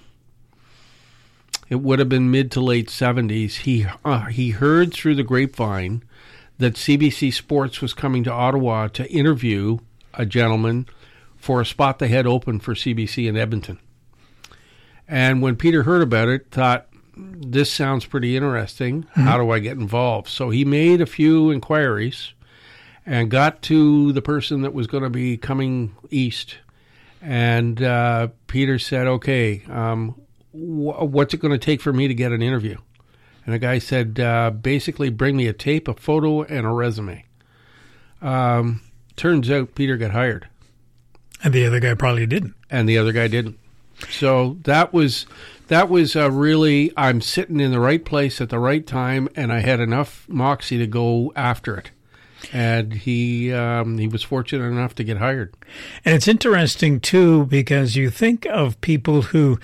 it 1.68 1.80
would 1.80 1.98
have 1.98 2.08
been 2.08 2.30
mid 2.30 2.52
to 2.52 2.60
late 2.60 2.86
70s, 2.86 3.56
he, 3.56 3.84
uh, 4.04 4.26
he 4.26 4.50
heard 4.50 4.94
through 4.94 5.16
the 5.16 5.24
grapevine 5.24 6.04
that 6.58 6.74
CBC 6.74 7.32
Sports 7.32 7.80
was 7.80 7.94
coming 7.94 8.24
to 8.24 8.32
Ottawa 8.32 8.88
to 8.88 9.10
interview 9.10 9.78
a 10.14 10.26
gentleman 10.26 10.86
for 11.36 11.60
a 11.60 11.66
spot 11.66 11.98
they 11.98 12.08
had 12.08 12.26
open 12.26 12.58
for 12.60 12.74
CBC 12.74 13.28
in 13.28 13.36
Edmonton. 13.36 13.78
And 15.06 15.40
when 15.40 15.56
Peter 15.56 15.84
heard 15.84 16.02
about 16.02 16.28
it, 16.28 16.50
thought, 16.50 16.88
this 17.16 17.72
sounds 17.72 18.04
pretty 18.04 18.36
interesting. 18.36 19.06
How 19.14 19.38
do 19.38 19.50
I 19.50 19.58
get 19.58 19.78
involved? 19.78 20.28
So 20.28 20.50
he 20.50 20.64
made 20.64 21.00
a 21.00 21.06
few 21.06 21.50
inquiries 21.50 22.32
and 23.06 23.30
got 23.30 23.62
to 23.62 24.12
the 24.12 24.22
person 24.22 24.62
that 24.62 24.74
was 24.74 24.86
going 24.86 25.02
to 25.02 25.10
be 25.10 25.36
coming 25.36 25.96
east. 26.10 26.58
And 27.22 27.82
uh, 27.82 28.28
Peter 28.46 28.78
said, 28.78 29.06
"Okay, 29.06 29.62
um, 29.68 30.10
wh- 30.52 31.02
what's 31.02 31.34
it 31.34 31.38
going 31.38 31.52
to 31.52 31.58
take 31.58 31.80
for 31.80 31.92
me 31.92 32.06
to 32.06 32.14
get 32.14 32.30
an 32.30 32.42
interview?" 32.42 32.76
And 33.48 33.54
the 33.54 33.58
guy 33.58 33.78
said, 33.78 34.20
uh, 34.20 34.50
"Basically, 34.50 35.08
bring 35.08 35.34
me 35.34 35.46
a 35.46 35.54
tape, 35.54 35.88
a 35.88 35.94
photo, 35.94 36.42
and 36.42 36.66
a 36.66 36.68
resume." 36.68 37.24
Um, 38.20 38.82
turns 39.16 39.50
out 39.50 39.74
Peter 39.74 39.96
got 39.96 40.10
hired, 40.10 40.48
And 41.42 41.54
the 41.54 41.64
other 41.64 41.80
guy 41.80 41.94
probably 41.94 42.26
didn't. 42.26 42.54
and 42.68 42.86
the 42.86 42.98
other 42.98 43.12
guy 43.12 43.26
didn't. 43.26 43.58
So 44.10 44.58
that 44.64 44.92
was 44.92 45.24
that 45.68 45.88
was 45.88 46.14
uh, 46.14 46.30
really 46.30 46.92
I'm 46.94 47.22
sitting 47.22 47.58
in 47.58 47.70
the 47.70 47.80
right 47.80 48.04
place 48.04 48.42
at 48.42 48.50
the 48.50 48.58
right 48.58 48.86
time, 48.86 49.30
and 49.34 49.50
I 49.50 49.60
had 49.60 49.80
enough 49.80 50.26
moxie 50.28 50.76
to 50.76 50.86
go 50.86 51.32
after 51.34 51.74
it. 51.78 51.90
And 52.52 52.92
he 52.92 53.50
um, 53.50 53.96
he 53.96 54.08
was 54.08 54.22
fortunate 54.22 54.66
enough 54.66 54.94
to 54.96 55.04
get 55.04 55.16
hired. 55.16 55.54
And 56.04 56.14
it's 56.14 56.28
interesting 56.28 57.00
too 57.00 57.46
because 57.46 57.96
you 57.96 58.10
think 58.10 58.44
of 58.44 58.78
people 58.82 59.22
who 59.22 59.58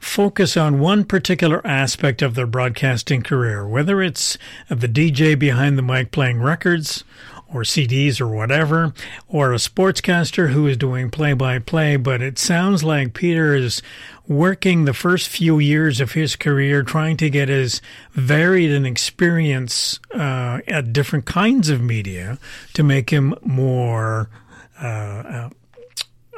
focus 0.00 0.56
on 0.56 0.80
one 0.80 1.04
particular 1.04 1.64
aspect 1.64 2.22
of 2.22 2.34
their 2.34 2.46
broadcasting 2.46 3.22
career, 3.22 3.68
whether 3.68 4.02
it's 4.02 4.36
the 4.68 4.88
DJ 4.88 5.38
behind 5.38 5.78
the 5.78 5.82
mic 5.82 6.10
playing 6.10 6.40
records 6.40 7.04
or 7.52 7.62
CDs 7.62 8.20
or 8.20 8.28
whatever, 8.28 8.94
or 9.28 9.52
a 9.52 9.56
sportscaster 9.56 10.50
who 10.50 10.66
is 10.66 10.76
doing 10.76 11.10
play 11.10 11.32
by 11.32 11.58
play. 11.58 11.96
But 11.96 12.22
it 12.22 12.38
sounds 12.38 12.82
like 12.82 13.12
Peter 13.12 13.54
is 13.54 13.82
working 14.26 14.84
the 14.84 14.94
first 14.94 15.28
few 15.28 15.58
years 15.58 16.00
of 16.00 16.12
his 16.12 16.36
career 16.36 16.82
trying 16.82 17.16
to 17.16 17.28
get 17.28 17.50
as 17.50 17.82
varied 18.12 18.70
an 18.70 18.86
experience 18.86 19.98
uh, 20.14 20.60
at 20.68 20.92
different 20.92 21.26
kinds 21.26 21.68
of 21.68 21.80
media 21.80 22.38
to 22.72 22.82
make 22.82 23.10
him 23.10 23.34
more 23.42 24.30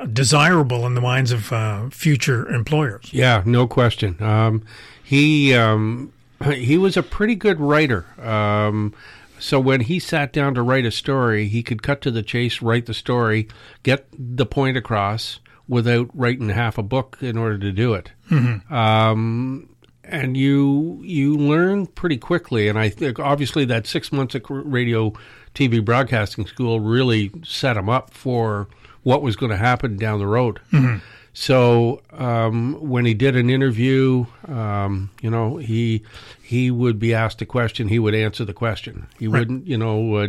desirable 0.06 0.87
in 0.87 0.94
the 0.94 1.00
minds 1.00 1.32
of 1.32 1.52
uh, 1.52 1.90
future 1.90 2.49
employers. 2.49 3.12
Yeah, 3.12 3.42
no 3.44 3.66
question. 3.66 4.23
Um, 4.23 4.64
he 5.02 5.54
um, 5.54 6.12
he 6.52 6.78
was 6.78 6.97
a 6.97 7.02
pretty 7.02 7.35
good 7.35 7.61
writer. 7.61 8.06
Um, 8.21 8.94
so 9.38 9.59
when 9.59 9.80
he 9.80 9.99
sat 9.99 10.32
down 10.32 10.54
to 10.54 10.62
write 10.62 10.85
a 10.85 10.92
story, 10.92 11.49
he 11.49 11.62
could 11.62 11.82
cut 11.82 12.00
to 12.02 12.11
the 12.11 12.23
chase, 12.23 12.62
write 12.62 12.87
the 12.87 12.94
story, 12.94 13.49
get 13.82 14.06
the 14.16 14.47
point 14.47 14.76
across 14.76 15.40
without 15.66 16.09
writing 16.14 16.49
half 16.49 16.78
a 16.78 16.82
book 16.82 17.18
in 17.21 17.37
order 17.37 17.59
to 17.59 17.73
do 17.73 17.94
it. 17.94 18.12
Um, 18.71 19.68
and 20.04 20.37
you 20.37 21.00
you 21.04 21.37
learn 21.37 21.87
pretty 21.87 22.18
quickly. 22.18 22.68
And 22.68 22.78
I 22.78 22.88
think 22.88 23.18
obviously 23.18 23.64
that 23.66 23.87
six 23.87 24.12
months 24.12 24.35
of 24.35 24.42
radio, 24.49 25.12
TV 25.54 25.85
broadcasting 25.85 26.47
school 26.47 26.80
really 26.80 27.32
set 27.44 27.76
him 27.76 27.88
up 27.88 28.12
for 28.12 28.68
what 29.02 29.23
was 29.23 29.37
going 29.37 29.50
to 29.50 29.56
happen 29.56 29.97
down 29.97 30.18
the 30.18 30.26
road. 30.26 30.61
So 31.35 32.02
um, 32.12 32.75
when 32.75 33.06
he 33.06 33.14
did 33.14 33.37
an 33.37 33.49
interview, 33.49 34.26
um, 34.47 35.11
you 35.23 35.30
know, 35.30 35.56
he 35.56 36.02
he 36.42 36.71
would 36.71 36.99
be 36.99 37.14
asked 37.14 37.40
a 37.40 37.47
question, 37.47 37.88
he 37.88 37.99
would 37.99 38.14
answer 38.14 38.44
the 38.44 38.52
question. 38.52 39.06
He 39.18 39.28
wouldn't, 39.28 39.66
you 39.66 39.78
know, 39.78 40.16
uh, 40.16 40.28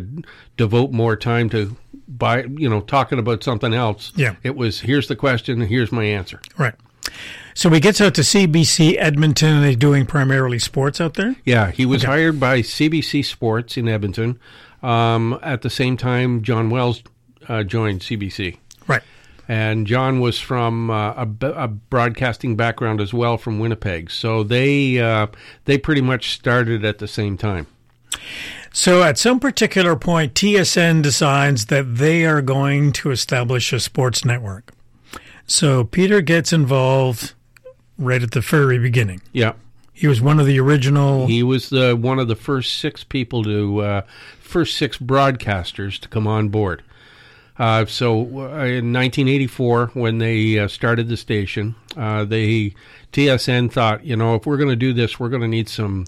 devote 0.55 0.91
more 0.91 1.17
time 1.17 1.49
to 1.49 1.75
by 2.07 2.43
you 2.43 2.69
know 2.69 2.79
talking 2.79 3.19
about 3.19 3.43
something 3.43 3.73
else. 3.73 4.13
Yeah. 4.15 4.35
it 4.43 4.55
was 4.55 4.79
here's 4.79 5.07
the 5.07 5.15
question, 5.15 5.59
here's 5.61 5.91
my 5.91 6.05
answer. 6.05 6.39
Right. 6.57 6.75
So 7.53 7.69
he 7.69 7.79
gets 7.79 7.99
out 8.01 8.15
to 8.15 8.21
CBC 8.21 8.95
Edmonton, 8.97 9.55
and 9.55 9.63
they're 9.63 9.75
doing 9.75 10.05
primarily 10.05 10.57
sports 10.57 10.99
out 10.99 11.15
there. 11.15 11.35
Yeah, 11.45 11.69
he 11.71 11.85
was 11.85 12.03
hired 12.03 12.39
by 12.39 12.61
CBC 12.61 13.25
Sports 13.25 13.77
in 13.77 13.87
Edmonton. 13.87 14.39
Um, 14.81 15.37
at 15.43 15.61
the 15.61 15.69
same 15.69 15.97
time, 15.97 16.41
John 16.41 16.69
Wells 16.69 17.03
uh, 17.47 17.63
joined 17.63 17.99
CBC. 17.99 18.57
Right. 18.87 19.01
and 19.47 19.85
John 19.87 20.19
was 20.19 20.39
from 20.39 20.89
uh, 20.89 21.13
a, 21.25 21.27
a 21.41 21.67
broadcasting 21.67 22.55
background 22.55 23.01
as 23.01 23.13
well 23.13 23.37
from 23.37 23.59
Winnipeg. 23.59 24.09
So 24.11 24.43
they 24.43 24.99
uh, 24.99 25.27
they 25.65 25.77
pretty 25.77 26.01
much 26.01 26.33
started 26.33 26.83
at 26.85 26.99
the 26.99 27.07
same 27.07 27.37
time. 27.37 27.67
So 28.71 29.03
at 29.03 29.17
some 29.17 29.39
particular 29.39 29.95
point, 29.95 30.33
TSN 30.33 31.01
decides 31.03 31.67
that 31.67 31.95
they 31.97 32.25
are 32.25 32.41
going 32.41 32.91
to 32.93 33.11
establish 33.11 33.71
a 33.73 33.79
sports 33.79 34.25
network. 34.25 34.71
So 35.45 35.83
Peter 35.83 36.21
gets 36.21 36.51
involved 36.53 37.33
right 37.97 38.23
at 38.23 38.31
the 38.31 38.41
very 38.41 38.79
beginning. 38.79 39.21
Yeah, 39.31 39.53
He 39.93 40.07
was 40.07 40.21
one 40.21 40.39
of 40.39 40.45
the 40.47 40.59
original. 40.59 41.27
he 41.27 41.43
was 41.43 41.69
the 41.69 41.95
one 41.95 42.17
of 42.17 42.27
the 42.27 42.35
first 42.35 42.79
six 42.79 43.03
people 43.03 43.43
to 43.43 43.79
uh, 43.81 44.01
first 44.39 44.77
six 44.77 44.97
broadcasters 44.97 45.99
to 45.99 46.07
come 46.07 46.25
on 46.27 46.49
board. 46.49 46.81
Uh, 47.57 47.85
so 47.85 48.21
uh, 48.21 48.65
in 48.65 48.91
1984, 48.91 49.91
when 49.93 50.17
they 50.17 50.57
uh, 50.57 50.67
started 50.67 51.07
the 51.07 51.17
station, 51.17 51.75
uh, 51.95 52.25
they 52.25 52.73
TSN 53.11 53.71
thought, 53.71 54.03
you 54.03 54.15
know, 54.15 54.35
if 54.35 54.45
we're 54.45 54.57
going 54.57 54.69
to 54.69 54.75
do 54.75 54.93
this, 54.93 55.19
we're 55.19 55.29
going 55.29 55.41
to 55.41 55.47
need 55.47 55.69
some 55.69 56.05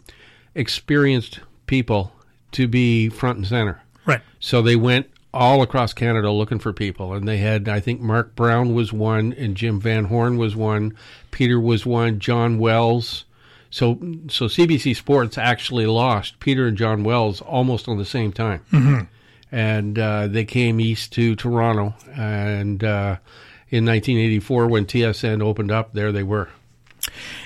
experienced 0.56 1.40
people 1.68 2.14
to 2.54 2.68
be 2.68 3.10
front 3.10 3.38
and 3.38 3.48
center. 3.48 3.82
right. 4.06 4.22
So 4.40 4.62
they 4.62 4.75
went 4.75 5.10
all 5.34 5.62
across 5.62 5.94
Canada 5.94 6.32
looking 6.32 6.60
for 6.60 6.74
people, 6.74 7.14
and 7.14 7.28
they 7.28 7.38
had, 7.38 7.68
I 7.68 7.80
think, 7.80 8.00
Mark 8.00 8.36
Brown 8.36 8.74
was 8.74 8.94
one, 8.94 9.34
and 9.34 9.56
Jim 9.56 9.80
Van 9.80 10.06
Horne 10.06 10.38
was 10.38 10.56
one, 10.56 10.98
Peter 11.32 11.60
was 11.60 11.86
one, 11.86 12.20
John 12.20 12.58
Wells. 12.58 13.25
So, 13.70 13.96
so 14.30 14.46
CBC 14.46 14.96
Sports 14.96 15.38
actually 15.38 15.86
lost 15.86 16.40
Peter 16.40 16.68
and 16.68 16.78
John 16.78 17.04
Wells 17.04 17.42
almost 17.42 17.90
on 17.90 17.98
the 17.98 18.06
same 18.06 18.32
time, 18.32 18.62
mm-hmm. 18.72 19.04
And 19.55 19.97
uh, 19.97 20.27
they 20.27 20.43
came 20.43 20.81
east 20.81 21.13
to 21.13 21.33
Toronto, 21.33 21.95
and 22.13 22.83
uh, 22.83 23.15
in 23.69 23.85
1984 23.85 24.67
when 24.67 24.85
TSN 24.85 25.41
opened 25.41 25.71
up, 25.71 25.93
there 25.93 26.12
they 26.12 26.24
were. 26.24 26.50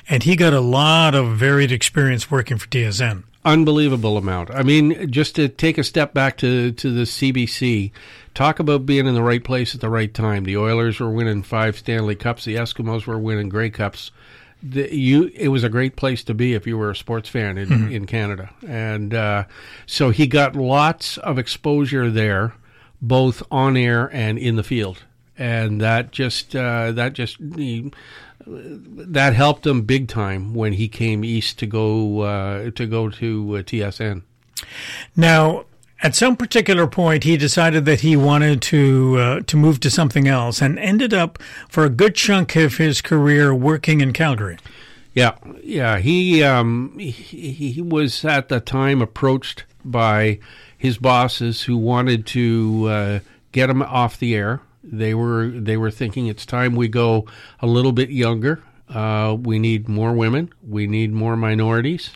And 0.09 0.23
he 0.23 0.35
got 0.35 0.51
a 0.53 0.59
lot 0.59 1.13
of 1.13 1.37
varied 1.37 1.71
experience 1.71 2.31
working 2.31 2.57
for 2.57 2.67
TSN. 2.67 3.25
unbelievable 3.45 4.17
amount. 4.17 4.49
I 4.49 4.63
mean, 4.63 5.11
just 5.11 5.35
to 5.35 5.49
take 5.49 5.77
a 5.77 5.83
step 5.83 6.15
back 6.15 6.37
to 6.37 6.71
to 6.71 6.91
the 6.91 7.03
CBC, 7.03 7.91
talk 8.33 8.57
about 8.59 8.87
being 8.87 9.05
in 9.05 9.13
the 9.13 9.21
right 9.21 9.43
place 9.43 9.75
at 9.75 9.81
the 9.81 9.89
right 9.89 10.11
time. 10.11 10.45
The 10.45 10.57
Oilers 10.57 10.99
were 10.99 11.11
winning 11.11 11.43
five 11.43 11.77
Stanley 11.77 12.15
Cups. 12.15 12.43
The 12.43 12.55
Eskimos 12.55 13.05
were 13.05 13.19
winning 13.19 13.49
Grey 13.49 13.69
Cups. 13.69 14.09
The, 14.61 14.93
you, 14.93 15.31
it 15.35 15.47
was 15.47 15.63
a 15.63 15.69
great 15.69 15.95
place 15.95 16.23
to 16.25 16.33
be 16.33 16.53
if 16.53 16.67
you 16.67 16.77
were 16.77 16.91
a 16.91 16.95
sports 16.95 17.29
fan 17.29 17.57
in, 17.57 17.91
in 17.91 18.05
Canada, 18.05 18.49
and 18.67 19.13
uh, 19.13 19.45
so 19.85 20.09
he 20.09 20.27
got 20.27 20.55
lots 20.55 21.17
of 21.19 21.39
exposure 21.39 22.11
there, 22.11 22.55
both 23.01 23.41
on 23.49 23.77
air 23.77 24.09
and 24.13 24.37
in 24.37 24.57
the 24.57 24.63
field, 24.63 25.03
and 25.37 25.79
that 25.79 26.11
just 26.11 26.55
uh, 26.57 26.91
that 26.91 27.13
just 27.13 27.37
he, 27.55 27.91
that 28.45 29.33
helped 29.33 29.65
him 29.65 29.83
big 29.83 30.09
time 30.09 30.53
when 30.53 30.73
he 30.73 30.89
came 30.89 31.23
east 31.23 31.57
to 31.59 31.65
go 31.65 32.21
uh, 32.21 32.71
to 32.71 32.85
go 32.85 33.09
to 33.09 33.57
uh, 33.57 33.61
TSN. 33.61 34.23
Now, 35.15 35.65
at 36.01 36.15
some 36.15 36.37
particular 36.37 36.87
point, 36.87 37.23
he 37.23 37.35
decided 37.37 37.85
that 37.85 38.01
he 38.01 38.15
wanted 38.15 38.61
to 38.63 39.17
uh, 39.17 39.39
to 39.41 39.57
move 39.57 39.79
to 39.81 39.89
something 39.89 40.27
else, 40.27 40.61
and 40.61 40.79
ended 40.79 41.13
up 41.13 41.39
for 41.67 41.83
a 41.83 41.89
good 41.89 42.15
chunk 42.15 42.55
of 42.55 42.77
his 42.77 43.01
career 43.01 43.53
working 43.53 44.01
in 44.01 44.13
Calgary. 44.13 44.57
Yeah, 45.13 45.35
yeah. 45.63 45.99
He 45.99 46.43
um, 46.43 46.97
he, 46.97 47.11
he 47.71 47.81
was 47.81 48.23
at 48.23 48.49
the 48.49 48.59
time 48.59 49.01
approached 49.01 49.65
by 49.83 50.39
his 50.77 50.97
bosses 50.97 51.63
who 51.63 51.77
wanted 51.77 52.25
to 52.27 52.85
uh, 52.87 53.19
get 53.51 53.69
him 53.69 53.81
off 53.81 54.17
the 54.19 54.35
air. 54.35 54.61
They 54.83 55.13
were 55.13 55.47
they 55.47 55.75
were 55.77 55.91
thinking 55.91 56.27
it's 56.27 56.45
time 56.45 56.75
we 56.75 56.87
go 56.87 57.25
a 57.59 57.67
little 57.67 57.91
bit 57.91 58.09
younger. 58.09 58.63
Uh, 58.87 59.37
we 59.39 59.59
need 59.59 59.87
more 59.89 60.13
women. 60.13 60.51
We 60.67 60.87
need 60.87 61.11
more 61.11 61.35
minorities, 61.35 62.11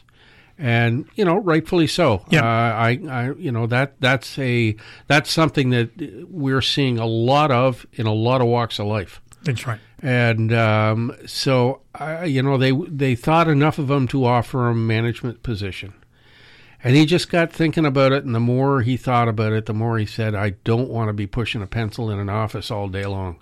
and 0.66 1.06
you 1.16 1.26
know, 1.26 1.36
rightfully 1.40 1.88
so. 1.88 2.24
Yeah. 2.30 2.40
Uh, 2.40 2.46
I, 2.48 3.00
I, 3.10 3.32
you 3.34 3.52
know 3.52 3.68
that 3.68 4.00
that's 4.00 4.40
a 4.40 4.76
that's 5.08 5.30
something 5.30 5.72
that 5.72 5.90
we're 6.30 6.62
seeing 6.62 6.98
a 6.98 7.06
lot 7.06 7.52
of 7.52 7.86
in 7.94 8.08
a 8.08 8.14
lot 8.14 8.40
of 8.40 8.48
walks 8.48 8.80
of 8.80 8.88
life 8.88 9.22
That's 9.44 9.68
right. 9.68 9.80
and 10.02 10.54
um, 10.54 11.16
so 11.26 11.82
I, 11.94 12.26
you 12.26 12.42
know 12.42 12.58
they 12.58 12.72
they 12.72 13.14
thought 13.16 13.50
enough 13.50 13.78
of 13.78 13.92
him 13.92 14.08
to 14.08 14.24
offer 14.24 14.70
him 14.70 14.78
a 14.78 14.80
management 14.80 15.44
position, 15.44 15.94
and 16.82 16.96
he 16.96 17.06
just 17.06 17.30
got 17.30 17.52
thinking 17.52 17.86
about 17.86 18.14
it. 18.14 18.24
And 18.24 18.34
the 18.34 18.40
more 18.40 18.82
he 18.84 18.96
thought 18.96 19.28
about 19.28 19.52
it, 19.52 19.66
the 19.66 19.74
more 19.74 19.98
he 19.98 20.06
said, 20.06 20.34
"I 20.34 20.52
don't 20.64 20.90
want 20.90 21.10
to 21.10 21.14
be 21.14 21.28
pushing 21.28 21.62
a 21.62 21.68
pencil 21.68 22.10
in 22.10 22.20
an 22.20 22.30
office 22.30 22.72
all 22.72 22.88
day 22.88 23.06
long." 23.06 23.36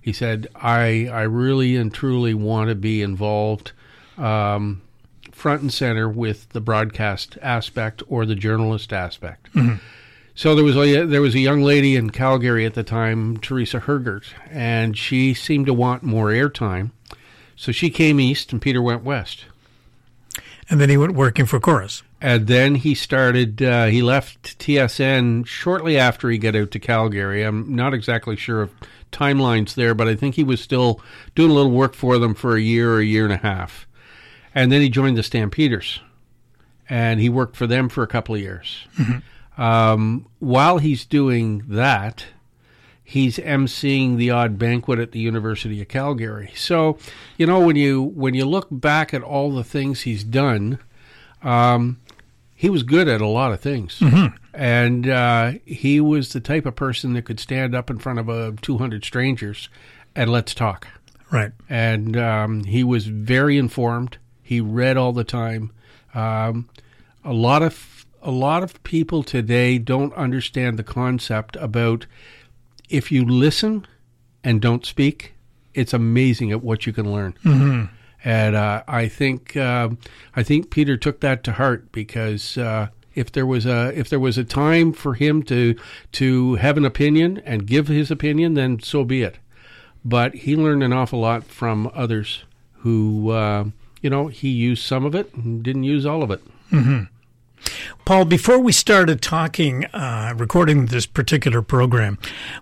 He 0.00 0.12
said, 0.12 0.46
"I 0.54 1.08
I 1.08 1.22
really 1.22 1.74
and 1.74 1.92
truly 1.92 2.32
want 2.32 2.68
to 2.68 2.76
be 2.76 3.02
involved." 3.02 3.72
Um, 4.16 4.82
front 5.40 5.62
and 5.62 5.72
center 5.72 6.08
with 6.08 6.50
the 6.50 6.60
broadcast 6.60 7.38
aspect 7.40 8.02
or 8.08 8.26
the 8.26 8.34
journalist 8.34 8.92
aspect. 8.92 9.48
So 10.34 10.54
there 10.54 10.64
was 10.64 10.76
a 10.76 11.04
there 11.04 11.20
was 11.20 11.34
a 11.34 11.40
young 11.40 11.60
lady 11.60 11.96
in 11.96 12.10
Calgary 12.10 12.64
at 12.64 12.74
the 12.74 12.82
time, 12.82 13.36
Teresa 13.38 13.80
Hergert, 13.80 14.24
and 14.50 14.96
she 14.96 15.34
seemed 15.34 15.66
to 15.66 15.74
want 15.74 16.02
more 16.02 16.28
airtime. 16.28 16.92
So 17.56 17.72
she 17.72 17.90
came 17.90 18.20
east, 18.20 18.52
and 18.52 18.62
Peter 18.62 18.80
went 18.80 19.04
west. 19.04 19.44
And 20.70 20.80
then 20.80 20.88
he 20.88 20.96
went 20.96 21.14
working 21.14 21.46
for 21.46 21.58
Corus. 21.58 22.02
And 22.20 22.46
then 22.46 22.76
he 22.76 22.94
started. 22.94 23.60
Uh, 23.60 23.86
he 23.86 24.02
left 24.02 24.58
TSN 24.60 25.46
shortly 25.46 25.98
after 25.98 26.30
he 26.30 26.38
got 26.38 26.56
out 26.56 26.70
to 26.70 26.78
Calgary. 26.78 27.42
I'm 27.42 27.74
not 27.74 27.92
exactly 27.92 28.36
sure 28.36 28.62
of 28.62 28.70
timelines 29.10 29.74
there, 29.74 29.94
but 29.94 30.08
I 30.08 30.14
think 30.14 30.36
he 30.36 30.44
was 30.44 30.60
still 30.60 31.00
doing 31.34 31.50
a 31.50 31.54
little 31.54 31.72
work 31.72 31.94
for 31.94 32.18
them 32.18 32.34
for 32.34 32.56
a 32.56 32.60
year 32.60 32.94
or 32.94 33.00
a 33.00 33.04
year 33.04 33.24
and 33.24 33.32
a 33.32 33.38
half. 33.38 33.86
And 34.54 34.70
then 34.72 34.80
he 34.80 34.88
joined 34.88 35.16
the 35.16 35.22
Stampeders, 35.22 36.00
and 36.88 37.20
he 37.20 37.28
worked 37.28 37.56
for 37.56 37.66
them 37.66 37.88
for 37.88 38.02
a 38.02 38.08
couple 38.08 38.34
of 38.34 38.40
years. 38.40 38.86
Um, 39.56 40.26
while 40.38 40.78
he's 40.78 41.04
doing 41.04 41.64
that, 41.68 42.24
he's 43.04 43.36
emceeing 43.38 44.16
the 44.16 44.30
odd 44.30 44.58
banquet 44.58 44.98
at 44.98 45.12
the 45.12 45.20
University 45.20 45.80
of 45.80 45.88
Calgary. 45.88 46.50
So, 46.56 46.98
you 47.36 47.46
know, 47.46 47.60
when 47.60 47.76
you 47.76 48.02
when 48.02 48.34
you 48.34 48.44
look 48.44 48.68
back 48.70 49.12
at 49.12 49.22
all 49.22 49.52
the 49.52 49.64
things 49.64 50.02
he's 50.02 50.24
done, 50.24 50.78
um, 51.42 52.00
he 52.56 52.70
was 52.70 52.82
good 52.82 53.08
at 53.08 53.20
a 53.20 53.26
lot 53.26 53.52
of 53.52 53.60
things, 53.60 54.02
and 54.54 55.08
uh, 55.08 55.52
he 55.64 56.00
was 56.00 56.32
the 56.32 56.40
type 56.40 56.66
of 56.66 56.74
person 56.74 57.12
that 57.12 57.22
could 57.22 57.40
stand 57.40 57.74
up 57.74 57.90
in 57.90 57.98
front 57.98 58.18
of 58.18 58.28
a 58.28 58.52
200 58.62 59.04
strangers 59.04 59.68
and 60.14 60.30
let's 60.30 60.54
talk. 60.54 60.88
Right. 61.30 61.52
And 61.68 62.16
um, 62.16 62.64
he 62.64 62.82
was 62.84 63.06
very 63.06 63.56
informed. 63.58 64.18
He 64.50 64.60
read 64.60 64.96
all 64.96 65.12
the 65.12 65.22
time. 65.22 65.70
Um, 66.12 66.68
a 67.24 67.32
lot 67.32 67.62
of 67.62 68.04
a 68.20 68.32
lot 68.32 68.64
of 68.64 68.82
people 68.82 69.22
today 69.22 69.78
don't 69.78 70.12
understand 70.14 70.76
the 70.76 70.82
concept 70.82 71.54
about 71.54 72.06
if 72.88 73.12
you 73.12 73.24
listen 73.24 73.86
and 74.42 74.60
don't 74.60 74.84
speak, 74.84 75.34
it's 75.72 75.92
amazing 75.92 76.50
at 76.50 76.64
what 76.64 76.84
you 76.84 76.92
can 76.92 77.12
learn. 77.12 77.34
Mm-hmm. 77.44 77.94
And 78.24 78.56
uh, 78.56 78.82
I 78.88 79.06
think 79.06 79.56
um 79.56 79.98
I 80.34 80.42
think 80.42 80.70
Peter 80.70 80.96
took 80.96 81.20
that 81.20 81.44
to 81.44 81.52
heart 81.52 81.92
because 81.92 82.58
uh, 82.58 82.88
if 83.14 83.30
there 83.30 83.46
was 83.46 83.66
a 83.66 83.96
if 83.96 84.08
there 84.08 84.18
was 84.18 84.36
a 84.36 84.42
time 84.42 84.92
for 84.92 85.14
him 85.14 85.44
to 85.44 85.76
to 86.18 86.56
have 86.56 86.76
an 86.76 86.84
opinion 86.84 87.40
and 87.44 87.68
give 87.68 87.86
his 87.86 88.10
opinion, 88.10 88.54
then 88.54 88.80
so 88.80 89.04
be 89.04 89.22
it. 89.22 89.38
But 90.04 90.34
he 90.34 90.56
learned 90.56 90.82
an 90.82 90.92
awful 90.92 91.20
lot 91.20 91.44
from 91.44 91.88
others 91.94 92.42
who 92.78 93.30
uh, 93.30 93.64
you 94.00 94.10
know 94.10 94.28
he 94.28 94.48
used 94.48 94.84
some 94.84 95.04
of 95.04 95.14
it 95.14 95.32
and 95.34 95.62
didn't 95.62 95.84
use 95.84 96.06
all 96.06 96.22
of 96.22 96.30
it. 96.30 96.40
Mm-hmm. 96.70 97.04
Paul, 98.10 98.24
before 98.24 98.58
we 98.58 98.72
started 98.72 99.22
talking, 99.22 99.84
uh, 99.84 100.34
recording 100.36 100.86
this 100.86 101.06
particular 101.06 101.62
program, 101.62 102.18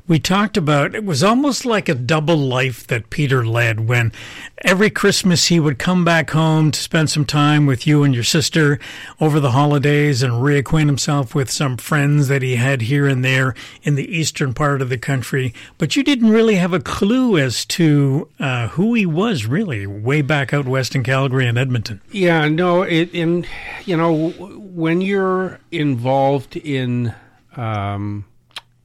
we 0.06 0.18
talked 0.18 0.58
about 0.58 0.94
it 0.94 1.06
was 1.06 1.24
almost 1.24 1.64
like 1.64 1.88
a 1.88 1.94
double 1.94 2.36
life 2.36 2.86
that 2.88 3.08
Peter 3.08 3.46
led 3.46 3.88
when 3.88 4.12
every 4.58 4.90
Christmas 4.90 5.46
he 5.46 5.58
would 5.58 5.78
come 5.78 6.04
back 6.04 6.32
home 6.32 6.70
to 6.70 6.78
spend 6.78 7.08
some 7.08 7.24
time 7.24 7.64
with 7.64 7.86
you 7.86 8.02
and 8.02 8.14
your 8.14 8.24
sister 8.24 8.78
over 9.22 9.40
the 9.40 9.52
holidays 9.52 10.22
and 10.22 10.34
reacquaint 10.34 10.84
himself 10.84 11.34
with 11.34 11.50
some 11.50 11.78
friends 11.78 12.28
that 12.28 12.42
he 12.42 12.56
had 12.56 12.82
here 12.82 13.06
and 13.06 13.24
there 13.24 13.54
in 13.82 13.94
the 13.94 14.14
eastern 14.14 14.52
part 14.52 14.82
of 14.82 14.90
the 14.90 14.98
country. 14.98 15.54
But 15.78 15.96
you 15.96 16.02
didn't 16.02 16.28
really 16.28 16.56
have 16.56 16.74
a 16.74 16.80
clue 16.80 17.38
as 17.38 17.64
to 17.64 18.28
uh, 18.38 18.68
who 18.68 18.92
he 18.92 19.06
was, 19.06 19.46
really, 19.46 19.86
way 19.86 20.20
back 20.20 20.52
out 20.52 20.66
west 20.66 20.94
in 20.94 21.04
Calgary 21.04 21.46
and 21.46 21.56
Edmonton. 21.56 22.02
Yeah, 22.12 22.48
no, 22.48 22.82
it 22.82 23.14
in 23.14 23.46
you 23.86 23.96
know 23.96 24.28
when 24.28 25.00
you're 25.00 25.37
involved 25.70 26.56
in 26.56 27.14
um, 27.56 28.24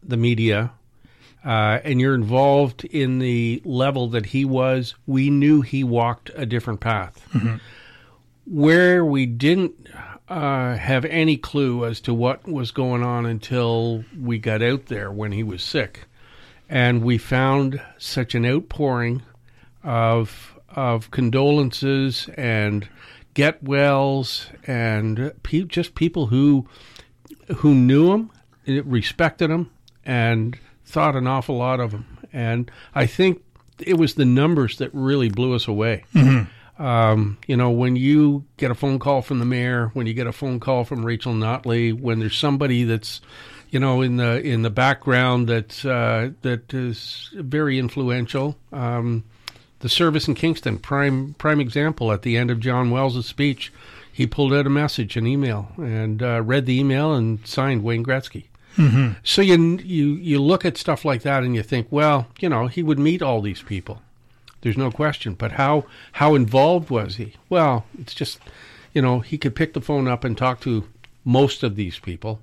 the 0.01 0.17
media 0.17 0.72
uh, 1.45 1.79
and 1.83 2.00
you're 2.00 2.15
involved 2.15 2.86
in 2.86 3.19
the 3.19 3.62
level 3.65 4.07
that 4.10 4.27
he 4.27 4.45
was, 4.45 4.95
we 5.05 5.29
knew 5.29 5.62
he 5.62 5.83
walked 5.83 6.31
a 6.36 6.45
different 6.45 6.79
path. 6.79 7.27
Mm-hmm. 7.33 7.57
Where 8.45 9.03
we 9.03 9.25
didn't 9.25 9.88
uh, 10.29 10.75
have 10.75 11.03
any 11.05 11.38
clue 11.38 11.86
as 11.86 12.00
to 12.01 12.13
what 12.13 12.48
was 12.48 12.72
going 12.72 13.03
on 13.03 13.25
until 13.25 14.05
we 14.19 14.38
got 14.38 14.62
out 14.62 14.86
there 14.86 15.12
when 15.12 15.33
he 15.33 15.43
was 15.43 15.63
sick, 15.63 16.05
and 16.69 17.03
we 17.03 17.17
found 17.17 17.81
such 17.98 18.36
an 18.36 18.45
outpouring 18.45 19.22
of 19.83 20.50
of 20.69 21.12
condolences 21.12 22.29
and 22.36 22.88
get 23.34 23.63
wells 23.63 24.48
and 24.66 25.34
pe- 25.44 25.63
just 25.63 25.96
people 25.96 26.28
who 26.28 26.68
who 27.58 27.74
knew 27.75 28.12
him, 28.13 28.32
respected 28.86 29.50
him, 29.50 29.70
and 30.06 30.58
thought 30.86 31.16
an 31.16 31.28
awful 31.28 31.58
lot 31.58 31.80
of 31.80 31.92
him. 31.92 32.06
And 32.32 32.72
I 32.96 33.06
think 33.06 33.44
it 33.80 33.98
was 33.98 34.16
the 34.16 34.25
numbers 34.25 34.78
that 34.78 34.90
really 34.94 35.30
blew 35.30 35.54
us 35.54 35.68
away. 35.68 36.06
Mm-hmm. 36.13 36.84
Um, 36.84 37.38
you 37.46 37.56
know, 37.56 37.70
when 37.70 37.96
you 37.96 38.46
get 38.58 38.72
a 38.72 38.75
phone 38.75 38.98
call 38.98 39.22
from 39.22 39.40
the 39.40 39.46
mayor, 39.46 39.92
when 39.94 40.08
you 40.08 40.13
get 40.13 40.28
a 40.28 40.32
phone 40.32 40.60
call 40.60 40.84
from 40.84 41.06
Rachel 41.06 41.34
Notley, 41.34 41.94
when 41.94 42.20
there's 42.20 42.38
somebody 42.38 42.84
that's 42.84 43.22
you 43.70 43.80
know 43.80 44.02
in 44.02 44.18
the 44.18 44.42
in 44.42 44.63
the 44.63 44.70
background 44.70 45.48
that 45.50 45.86
uh, 45.86 46.30
that 46.42 46.74
is 46.74 47.30
very 47.34 47.78
influential. 47.78 48.58
Um, 48.72 49.24
the 49.84 49.90
service 49.90 50.30
in 50.30 50.34
Kingston, 50.34 50.80
prime 50.80 51.36
prime 51.38 51.60
example. 51.60 52.13
At 52.13 52.22
the 52.22 52.38
end 52.38 52.50
of 52.50 52.62
John 52.62 52.90
Wells' 52.90 53.25
speech, 53.25 53.72
he 54.12 54.25
pulled 54.25 54.54
out 54.54 54.66
a 54.66 54.70
message, 54.70 55.18
an 55.18 55.28
email, 55.28 55.74
and 55.75 56.24
uh, 56.24 56.42
read 56.42 56.66
the 56.66 56.80
email 56.80 57.13
and 57.13 57.46
signed 57.46 57.84
Wayne 57.84 58.04
Gretzky. 58.04 58.46
Mm-hmm. 58.78 59.20
So 59.24 59.42
you 59.42 59.78
you 59.84 60.13
you 60.13 60.42
look 60.42 60.63
at 60.63 60.78
stuff 60.78 61.04
like 61.04 61.24
that 61.24 61.44
and 61.44 61.54
you 61.54 61.63
think, 61.63 61.88
well, 61.92 62.28
you 62.40 62.48
know, 62.48 62.68
he 62.68 62.82
would 62.82 62.98
meet 62.98 63.22
all 63.22 63.42
these 63.42 63.62
people. 63.62 64.02
There's 64.62 64.78
no 64.78 64.90
question. 64.90 65.34
But 65.34 65.52
how 65.52 65.84
how 66.13 66.34
involved 66.34 66.90
was 66.90 67.18
he? 67.18 67.34
Well, 67.50 67.86
it's 68.00 68.13
just, 68.13 68.40
you 68.94 69.02
know, 69.02 69.20
he 69.20 69.38
could 69.38 69.54
pick 69.54 69.74
the 69.74 69.82
phone 69.82 70.08
up 70.08 70.24
and 70.24 70.38
talk 70.38 70.62
to 70.62 70.88
most 71.25 71.62
of 71.62 71.75
these 71.75 72.00
people 72.00 72.40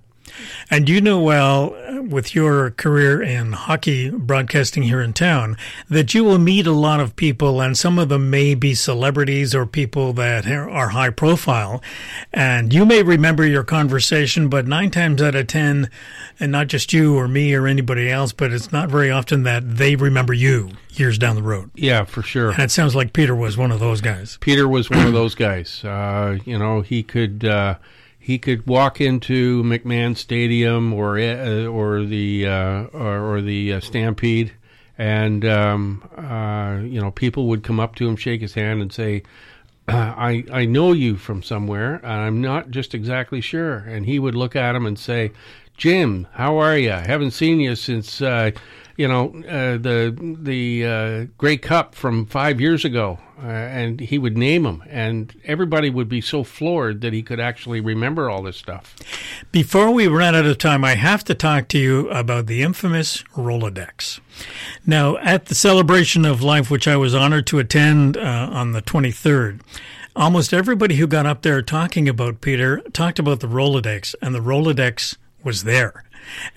and 0.70 0.88
you 0.88 1.00
know 1.00 1.20
well, 1.20 1.74
with 2.02 2.34
your 2.34 2.70
career 2.72 3.22
in 3.22 3.52
hockey 3.52 4.10
broadcasting 4.10 4.82
here 4.82 5.00
in 5.00 5.12
town, 5.12 5.56
that 5.88 6.14
you 6.14 6.24
will 6.24 6.38
meet 6.38 6.66
a 6.66 6.72
lot 6.72 7.00
of 7.00 7.16
people, 7.16 7.60
and 7.60 7.76
some 7.76 7.98
of 7.98 8.08
them 8.08 8.30
may 8.30 8.54
be 8.54 8.74
celebrities 8.74 9.54
or 9.54 9.66
people 9.66 10.12
that 10.14 10.46
are 10.46 10.88
high 10.88 11.10
profile. 11.10 11.82
And 12.32 12.72
you 12.72 12.84
may 12.84 13.02
remember 13.02 13.46
your 13.46 13.64
conversation, 13.64 14.48
but 14.48 14.66
nine 14.66 14.90
times 14.90 15.22
out 15.22 15.34
of 15.34 15.46
ten, 15.46 15.90
and 16.38 16.52
not 16.52 16.68
just 16.68 16.92
you 16.92 17.16
or 17.16 17.28
me 17.28 17.54
or 17.54 17.66
anybody 17.66 18.10
else, 18.10 18.32
but 18.32 18.52
it's 18.52 18.72
not 18.72 18.88
very 18.88 19.10
often 19.10 19.42
that 19.44 19.76
they 19.76 19.96
remember 19.96 20.32
you 20.32 20.70
years 20.92 21.18
down 21.18 21.36
the 21.36 21.42
road. 21.42 21.70
Yeah, 21.74 22.04
for 22.04 22.22
sure. 22.22 22.50
And 22.50 22.60
it 22.60 22.70
sounds 22.70 22.94
like 22.94 23.12
Peter 23.12 23.34
was 23.34 23.56
one 23.56 23.70
of 23.70 23.80
those 23.80 24.00
guys. 24.00 24.38
Peter 24.40 24.68
was 24.68 24.90
one 24.90 25.06
of 25.06 25.12
those 25.12 25.34
guys. 25.34 25.84
Uh, 25.84 26.38
you 26.44 26.58
know, 26.58 26.80
he 26.80 27.02
could. 27.02 27.44
Uh, 27.44 27.76
he 28.22 28.38
could 28.38 28.66
walk 28.66 29.00
into 29.00 29.62
McMahon 29.62 30.14
Stadium 30.14 30.92
or 30.92 31.18
uh, 31.18 31.64
or 31.64 32.04
the 32.04 32.46
uh, 32.46 32.82
or, 32.92 33.36
or, 33.36 33.40
the 33.40 33.72
uh, 33.72 33.80
Stampede, 33.80 34.52
and 34.98 35.42
um, 35.46 36.08
uh, 36.16 36.84
you 36.84 37.00
know 37.00 37.10
people 37.10 37.46
would 37.48 37.64
come 37.64 37.80
up 37.80 37.94
to 37.96 38.06
him, 38.06 38.16
shake 38.16 38.42
his 38.42 38.52
hand, 38.52 38.82
and 38.82 38.92
say, 38.92 39.22
"I 39.88 40.44
I 40.52 40.66
know 40.66 40.92
you 40.92 41.16
from 41.16 41.42
somewhere. 41.42 42.04
I'm 42.04 42.42
not 42.42 42.70
just 42.70 42.94
exactly 42.94 43.40
sure." 43.40 43.78
And 43.78 44.04
he 44.04 44.18
would 44.18 44.34
look 44.34 44.54
at 44.54 44.76
him 44.76 44.84
and 44.84 44.98
say, 44.98 45.32
"Jim, 45.78 46.26
how 46.34 46.58
are 46.58 46.76
you? 46.76 46.90
Haven't 46.90 47.32
seen 47.32 47.58
you 47.58 47.74
since." 47.74 48.20
You 49.00 49.08
know 49.08 49.28
uh, 49.48 49.78
the 49.78 50.14
the 50.42 50.84
uh, 50.84 51.26
Grey 51.38 51.56
Cup 51.56 51.94
from 51.94 52.26
five 52.26 52.60
years 52.60 52.84
ago, 52.84 53.18
uh, 53.42 53.46
and 53.46 53.98
he 53.98 54.18
would 54.18 54.36
name 54.36 54.64
them, 54.64 54.84
and 54.90 55.34
everybody 55.46 55.88
would 55.88 56.06
be 56.06 56.20
so 56.20 56.44
floored 56.44 57.00
that 57.00 57.14
he 57.14 57.22
could 57.22 57.40
actually 57.40 57.80
remember 57.80 58.28
all 58.28 58.42
this 58.42 58.58
stuff. 58.58 58.94
Before 59.52 59.90
we 59.90 60.06
run 60.06 60.34
out 60.34 60.44
of 60.44 60.58
time, 60.58 60.84
I 60.84 60.96
have 60.96 61.24
to 61.24 61.34
talk 61.34 61.68
to 61.68 61.78
you 61.78 62.10
about 62.10 62.44
the 62.44 62.60
infamous 62.60 63.22
Rolodex. 63.34 64.20
Now, 64.86 65.16
at 65.16 65.46
the 65.46 65.54
celebration 65.54 66.26
of 66.26 66.42
life, 66.42 66.70
which 66.70 66.86
I 66.86 66.98
was 66.98 67.14
honored 67.14 67.46
to 67.46 67.58
attend 67.58 68.18
uh, 68.18 68.50
on 68.52 68.72
the 68.72 68.82
23rd. 68.82 69.62
Almost 70.14 70.52
everybody 70.52 70.96
who 70.96 71.06
got 71.06 71.24
up 71.24 71.40
there 71.40 71.62
talking 71.62 72.06
about 72.06 72.42
Peter 72.42 72.82
talked 72.92 73.18
about 73.18 73.40
the 73.40 73.46
Rolodex, 73.46 74.14
and 74.20 74.34
the 74.34 74.40
Rolodex 74.40 75.16
was 75.42 75.64
there. 75.64 76.04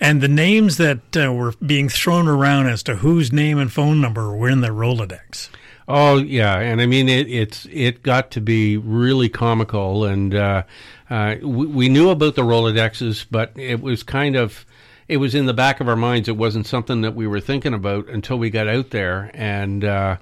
And 0.00 0.20
the 0.20 0.28
names 0.28 0.76
that 0.76 1.16
uh, 1.16 1.32
were 1.32 1.54
being 1.64 1.88
thrown 1.88 2.28
around 2.28 2.68
as 2.68 2.82
to 2.84 2.96
whose 2.96 3.32
name 3.32 3.58
and 3.58 3.72
phone 3.72 4.00
number 4.00 4.34
were 4.34 4.48
in 4.48 4.60
the 4.60 4.68
Rolodex. 4.68 5.48
Oh 5.86 6.16
yeah, 6.16 6.58
and 6.58 6.80
I 6.80 6.86
mean 6.86 7.08
it, 7.08 7.28
it's 7.28 7.66
it 7.70 8.02
got 8.02 8.30
to 8.32 8.40
be 8.40 8.78
really 8.78 9.28
comical, 9.28 10.04
and 10.04 10.34
uh, 10.34 10.62
uh, 11.10 11.36
we, 11.42 11.66
we, 11.66 11.88
knew 11.90 12.08
about 12.08 12.36
the 12.36 12.42
Rolodexes, 12.42 13.26
but 13.30 13.52
it 13.54 13.82
was 13.82 14.02
kind 14.02 14.34
of 14.34 14.64
it 15.08 15.18
was 15.18 15.34
in 15.34 15.44
the 15.44 15.52
back 15.52 15.80
of 15.80 15.88
our 15.88 15.96
minds. 15.96 16.26
It 16.26 16.38
wasn't 16.38 16.66
something 16.66 17.02
that 17.02 17.14
we 17.14 17.26
were 17.26 17.40
thinking 17.40 17.74
about 17.74 18.08
until 18.08 18.38
we 18.38 18.48
got 18.48 18.66
out 18.66 18.90
there, 18.90 19.30
and 19.34 19.84
uh, 19.84 20.16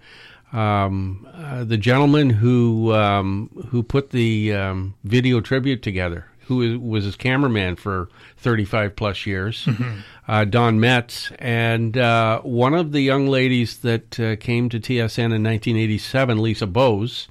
um, 0.53 1.29
uh, 1.33 1.63
the 1.63 1.79
gentleman 1.79 2.31
who 2.31 2.93
um, 2.93 3.49
who 3.69 3.85
put 3.85 4.11
the 4.11 4.53
um, 4.53 4.95
video 5.05 5.41
tribute 5.41 5.81
together 5.81 6.27
who 6.47 6.79
was 6.81 7.05
his 7.05 7.17
cameraman 7.17 7.77
for 7.77 8.09
35 8.39 8.97
plus 8.97 9.27
years, 9.27 9.65
mm-hmm. 9.65 10.01
uh, 10.27 10.45
Don 10.45 10.81
Metz, 10.81 11.31
and 11.39 11.97
uh, 11.97 12.41
one 12.41 12.75
of 12.75 12.93
the 12.93 13.01
young 13.01 13.27
ladies 13.29 13.79
that 13.79 14.19
uh, 14.19 14.37
came 14.37 14.69
to 14.69 14.81
TSN 14.81 15.33
in 15.33 15.43
1987, 15.43 16.43
Lisa 16.43 16.67
Bose, 16.67 17.29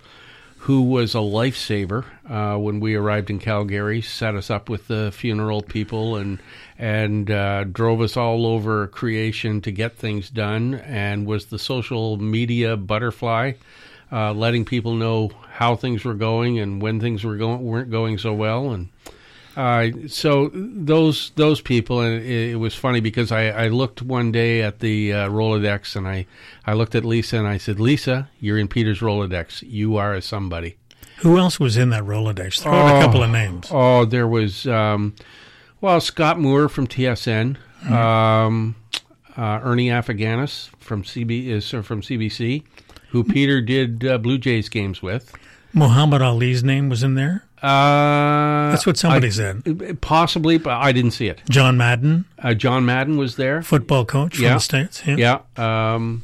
who 0.59 0.83
was 0.83 1.15
a 1.15 1.19
lifesaver 1.19 2.05
uh, 2.29 2.55
when 2.55 2.79
we 2.79 2.93
arrived 2.93 3.31
in 3.31 3.39
Calgary, 3.39 3.99
set 4.01 4.35
us 4.35 4.51
up 4.51 4.69
with 4.69 4.87
the 4.87 5.11
funeral 5.11 5.63
people 5.63 6.15
and 6.15 6.39
and 6.77 7.29
uh, 7.29 7.63
drove 7.63 8.01
us 8.01 8.15
all 8.15 8.45
over 8.45 8.87
creation 8.87 9.61
to 9.61 9.71
get 9.71 9.97
things 9.97 10.29
done, 10.29 10.75
and 10.75 11.25
was 11.25 11.47
the 11.47 11.59
social 11.59 12.17
media 12.17 12.77
butterfly. 12.77 13.53
Uh, 14.11 14.33
letting 14.33 14.65
people 14.65 14.93
know 14.95 15.31
how 15.53 15.75
things 15.75 16.03
were 16.03 16.13
going 16.13 16.59
and 16.59 16.81
when 16.81 16.99
things 16.99 17.23
were 17.23 17.37
going 17.37 17.63
weren't 17.63 17.89
going 17.89 18.17
so 18.17 18.33
well, 18.33 18.71
and 18.71 18.89
uh, 19.55 19.89
so 20.07 20.49
those 20.53 21.31
those 21.35 21.59
people, 21.59 21.99
and 21.99 22.21
it, 22.23 22.51
it 22.51 22.55
was 22.55 22.73
funny 22.73 23.01
because 23.01 23.31
I, 23.31 23.47
I, 23.49 23.67
looked 23.67 24.01
one 24.01 24.31
day 24.31 24.61
at 24.61 24.79
the 24.79 25.11
uh, 25.11 25.29
Rolodex, 25.29 25.95
and 25.97 26.07
I, 26.07 26.25
I 26.65 26.73
looked 26.73 26.95
at 26.95 27.03
Lisa, 27.03 27.37
and 27.37 27.47
I 27.47 27.57
said, 27.57 27.79
"Lisa, 27.79 28.29
you're 28.39 28.57
in 28.57 28.69
Peter's 28.69 28.99
Rolodex. 28.99 29.61
You 29.67 29.97
are 29.97 30.13
a 30.13 30.21
somebody." 30.21 30.77
Who 31.17 31.37
else 31.37 31.59
was 31.59 31.75
in 31.75 31.89
that 31.89 32.03
Rolodex? 32.03 32.61
Throw 32.61 32.71
oh, 32.71 32.75
out 32.75 33.01
a 33.01 33.05
couple 33.05 33.23
of 33.23 33.29
names. 33.29 33.67
Oh, 33.69 34.05
there 34.05 34.27
was, 34.27 34.65
um, 34.65 35.15
well, 35.79 35.99
Scott 35.99 36.39
Moore 36.39 36.67
from 36.67 36.87
TSN, 36.87 37.57
mm-hmm. 37.83 37.93
um, 37.93 38.75
uh, 39.37 39.59
Ernie 39.61 39.89
Afaganis 39.89 40.69
from 40.79 41.03
CB 41.03 41.47
is 41.47 41.73
uh, 41.73 41.81
from 41.81 42.01
CBC, 42.01 42.63
who 43.11 43.23
Peter 43.23 43.61
did 43.61 44.05
uh, 44.05 44.17
Blue 44.17 44.37
Jays 44.37 44.69
games 44.69 45.01
with. 45.01 45.33
Muhammad 45.73 46.21
Ali's 46.21 46.63
name 46.63 46.89
was 46.89 47.03
in 47.03 47.15
there. 47.15 47.45
Uh, 47.61 48.71
That's 48.71 48.85
what 48.85 48.97
somebody 48.97 49.27
I, 49.27 49.31
said. 49.31 50.01
Possibly, 50.01 50.57
but 50.57 50.73
I 50.73 50.91
didn't 50.91 51.11
see 51.11 51.27
it. 51.27 51.41
John 51.49 51.77
Madden. 51.77 52.25
Uh, 52.39 52.53
John 52.53 52.85
Madden 52.85 53.17
was 53.17 53.35
there. 53.35 53.61
Football 53.61 54.05
coach 54.05 54.35
from 54.35 54.45
yeah. 54.45 54.53
the 54.55 54.59
States. 54.59 55.03
Yeah. 55.05 55.41
yeah. 55.57 55.93
Um, 55.93 56.23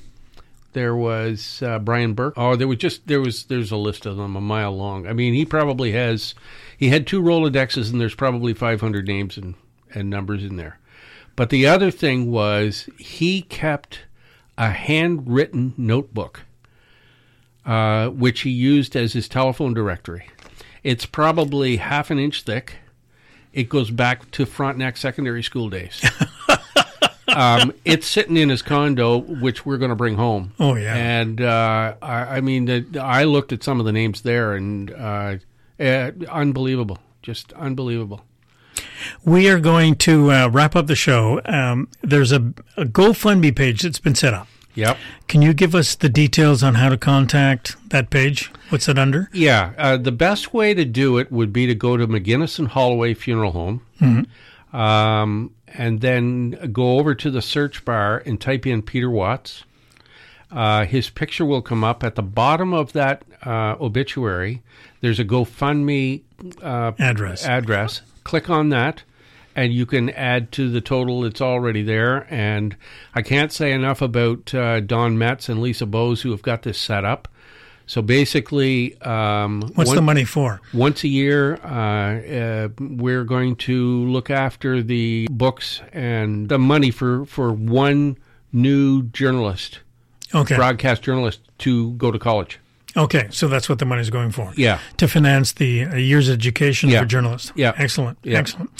there 0.73 0.95
was 0.95 1.61
uh, 1.61 1.79
Brian 1.79 2.13
Burke. 2.13 2.33
Oh, 2.37 2.55
there 2.55 2.67
was 2.67 2.77
just 2.77 3.07
there 3.07 3.21
was 3.21 3.45
there's 3.45 3.71
a 3.71 3.77
list 3.77 4.05
of 4.05 4.17
them 4.17 4.35
a 4.35 4.41
mile 4.41 4.75
long. 4.75 5.07
I 5.07 5.13
mean, 5.13 5.33
he 5.33 5.45
probably 5.45 5.91
has 5.91 6.33
he 6.75 6.89
had 6.89 7.05
two 7.07 7.21
Rolodexes, 7.21 7.91
and 7.91 8.01
there's 8.01 8.15
probably 8.15 8.53
500 8.53 9.07
names 9.07 9.37
and 9.37 9.55
and 9.93 10.09
numbers 10.09 10.43
in 10.43 10.57
there. 10.57 10.79
But 11.35 11.49
the 11.51 11.67
other 11.67 11.91
thing 11.91 12.31
was 12.31 12.89
he 12.97 13.43
kept 13.43 14.01
a 14.57 14.71
handwritten 14.71 15.73
notebook, 15.77 16.43
uh, 17.67 18.07
which 18.09 18.41
he 18.41 18.49
used 18.49 18.95
as 18.95 19.13
his 19.13 19.27
telephone 19.27 19.73
directory. 19.73 20.27
It's 20.83 21.05
probably 21.05 21.77
half 21.77 22.09
an 22.09 22.17
inch 22.17 22.43
thick. 22.43 22.75
it 23.51 23.67
goes 23.69 23.91
back 23.91 24.31
to 24.31 24.45
Frontenac 24.45 24.95
Secondary 24.95 25.43
School 25.43 25.69
days. 25.69 26.01
um, 27.27 27.73
it's 27.83 28.07
sitting 28.07 28.37
in 28.37 28.49
his 28.49 28.61
condo, 28.61 29.17
which 29.17 29.65
we're 29.65 29.77
going 29.77 29.89
to 29.89 29.95
bring 29.95 30.15
home. 30.15 30.53
Oh, 30.59 30.75
yeah. 30.75 30.95
And 30.95 31.41
uh, 31.41 31.95
I, 32.01 32.37
I 32.37 32.41
mean, 32.41 32.65
the, 32.65 32.99
I 33.01 33.25
looked 33.25 33.51
at 33.51 33.63
some 33.63 33.79
of 33.79 33.85
the 33.85 33.91
names 33.91 34.21
there, 34.21 34.53
and 34.53 34.91
uh, 34.91 35.37
uh, 35.79 36.11
unbelievable, 36.29 36.99
just 37.21 37.51
unbelievable. 37.53 38.21
We 39.25 39.49
are 39.49 39.59
going 39.59 39.95
to 39.95 40.31
uh, 40.31 40.47
wrap 40.49 40.75
up 40.75 40.87
the 40.87 40.95
show. 40.95 41.41
Um, 41.45 41.89
there's 42.01 42.31
a, 42.31 42.53
a 42.77 42.85
GoFundMe 42.85 43.55
page 43.55 43.81
that's 43.81 43.99
been 43.99 44.15
set 44.15 44.33
up. 44.33 44.47
Yep. 44.77 44.97
Can 45.27 45.41
you 45.41 45.53
give 45.55 45.73
us 45.73 45.95
the 45.95 46.07
details 46.07 46.61
on 46.61 46.75
how 46.75 46.89
to 46.89 46.97
contact 46.99 47.75
that 47.89 48.11
page? 48.11 48.51
What's 48.69 48.87
it 48.87 48.99
under? 48.99 49.27
Yeah, 49.33 49.73
uh, 49.75 49.97
the 49.97 50.11
best 50.11 50.53
way 50.53 50.75
to 50.75 50.85
do 50.85 51.17
it 51.17 51.31
would 51.31 51.51
be 51.51 51.65
to 51.65 51.73
go 51.73 51.97
to 51.97 52.07
McInnis 52.07 52.59
and 52.59 52.67
Holloway 52.67 53.15
Funeral 53.15 53.51
Home, 53.53 53.81
um, 54.71 55.51
and 55.67 56.01
then 56.01 56.51
go 56.71 56.99
over 56.99 57.15
to 57.15 57.31
the 57.31 57.41
search 57.41 57.83
bar 57.85 58.21
and 58.25 58.39
type 58.39 58.67
in 58.67 58.83
Peter 58.83 59.09
Watts. 59.09 59.63
Uh, 60.51 60.85
his 60.85 61.09
picture 61.09 61.43
will 61.43 61.63
come 61.63 61.83
up 61.83 62.03
at 62.03 62.13
the 62.13 62.21
bottom 62.21 62.71
of 62.71 62.93
that 62.93 63.23
uh, 63.43 63.75
obituary. 63.81 64.61
There's 65.01 65.19
a 65.19 65.25
GoFundMe 65.25 66.21
uh, 66.61 66.91
Address. 66.99 67.45
address. 67.45 68.01
Click 68.23 68.47
on 68.47 68.69
that, 68.69 69.01
and 69.57 69.73
you 69.73 69.87
can 69.87 70.11
add 70.11 70.51
to 70.53 70.69
the 70.69 70.79
total. 70.79 71.25
It's 71.25 71.41
already 71.41 71.81
there. 71.81 72.27
And 72.33 72.77
I 73.15 73.23
can't 73.23 73.51
say 73.51 73.71
enough 73.73 74.01
about 74.03 74.53
uh, 74.53 74.79
Don 74.81 75.17
Metz 75.17 75.49
and 75.49 75.61
Lisa 75.61 75.87
Bose 75.87 76.21
who 76.21 76.29
have 76.29 76.43
got 76.43 76.61
this 76.61 76.77
set 76.79 77.03
up. 77.03 77.27
So 77.87 78.01
basically, 78.03 79.01
um, 79.01 79.61
What's 79.73 79.87
one- 79.87 79.95
the 79.95 80.01
money 80.03 80.25
for? 80.25 80.61
once 80.73 81.03
a 81.03 81.07
year, 81.07 81.55
uh, 81.63 81.69
uh, 81.69 82.69
we're 82.79 83.23
going 83.23 83.55
to 83.55 84.05
look 84.07 84.29
after 84.29 84.83
the 84.83 85.27
books 85.31 85.81
and 85.91 86.49
the 86.49 86.59
money 86.59 86.91
for, 86.91 87.25
for 87.25 87.51
one 87.51 88.17
new 88.53 89.03
journalist, 89.03 89.79
Okay. 90.35 90.55
broadcast 90.55 91.01
journalist, 91.01 91.39
to 91.59 91.93
go 91.93 92.11
to 92.11 92.19
college. 92.19 92.59
Okay. 92.95 93.27
So 93.31 93.47
that's 93.47 93.69
what 93.69 93.79
the 93.79 93.85
money's 93.85 94.09
going 94.09 94.31
for. 94.31 94.53
Yeah. 94.55 94.79
To 94.97 95.07
finance 95.07 95.51
the 95.51 95.83
uh, 95.85 95.95
year's 95.95 96.29
education 96.29 96.89
Yeah. 96.89 97.01
for 97.01 97.05
journalists. 97.05 97.51
Yeah. 97.55 97.73
Excellent. 97.77 98.17
Yeah. 98.23 98.39
Excellent. 98.39 98.71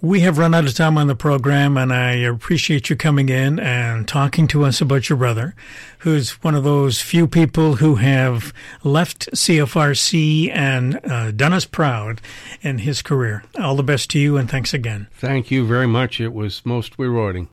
We 0.00 0.20
have 0.20 0.38
run 0.38 0.54
out 0.54 0.64
of 0.64 0.74
time 0.74 0.98
on 0.98 1.06
the 1.06 1.14
program, 1.14 1.76
and 1.76 1.92
I 1.92 2.12
appreciate 2.12 2.90
you 2.90 2.96
coming 2.96 3.28
in 3.28 3.60
and 3.60 4.08
talking 4.08 4.48
to 4.48 4.64
us 4.64 4.80
about 4.80 5.08
your 5.08 5.16
brother, 5.18 5.54
who's 5.98 6.42
one 6.42 6.54
of 6.56 6.64
those 6.64 7.00
few 7.00 7.28
people 7.28 7.76
who 7.76 7.96
have 7.96 8.52
left 8.82 9.28
CFRC 9.32 10.50
and 10.52 10.98
uh, 11.08 11.30
done 11.30 11.52
us 11.52 11.64
proud 11.64 12.20
in 12.62 12.78
his 12.78 13.00
career. 13.02 13.44
All 13.60 13.76
the 13.76 13.84
best 13.84 14.10
to 14.10 14.18
you, 14.18 14.36
and 14.36 14.50
thanks 14.50 14.74
again. 14.74 15.06
Thank 15.12 15.50
you 15.52 15.64
very 15.66 15.86
much. 15.86 16.20
It 16.20 16.32
was 16.32 16.62
most 16.64 16.94
rewarding. 16.98 17.48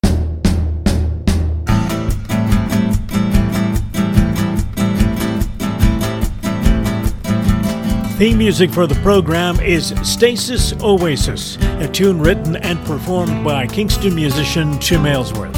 Theme 8.19 8.38
music 8.38 8.69
for 8.71 8.86
the 8.86 8.95
program 8.95 9.62
is 9.62 9.93
Stasis 10.03 10.73
Oasis, 10.82 11.55
a 11.79 11.88
tune 11.88 12.19
written 12.19 12.58
and 12.58 12.77
performed 12.86 13.45
by 13.45 13.65
Kingston 13.65 14.13
musician 14.13 14.77
Tim 14.79 15.05
Aylesworth. 15.05 15.55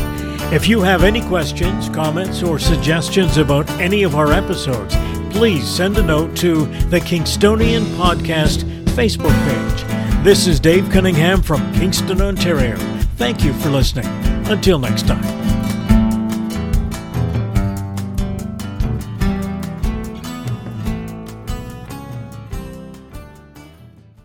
If 0.53 0.67
you 0.67 0.79
have 0.81 1.03
any 1.03 1.21
questions, 1.21 1.89
comments, 1.89 2.43
or 2.43 2.59
suggestions 2.59 3.37
about 3.37 3.67
any 3.71 4.03
of 4.03 4.15
our 4.15 4.31
episodes, 4.31 4.95
please 5.31 5.67
send 5.67 5.97
a 5.97 6.03
note 6.03 6.37
to 6.37 6.67
the 6.91 6.99
Kingstonian 6.99 7.81
Podcast 7.95 8.61
Facebook 8.89 9.33
page. 9.49 10.23
This 10.23 10.45
is 10.45 10.59
Dave 10.59 10.87
Cunningham 10.91 11.41
from 11.41 11.73
Kingston, 11.73 12.21
Ontario. 12.21 12.77
Thank 13.15 13.43
you 13.43 13.53
for 13.53 13.69
listening. 13.69 14.05
Until 14.51 14.77
next 14.77 15.07
time. 15.07 15.40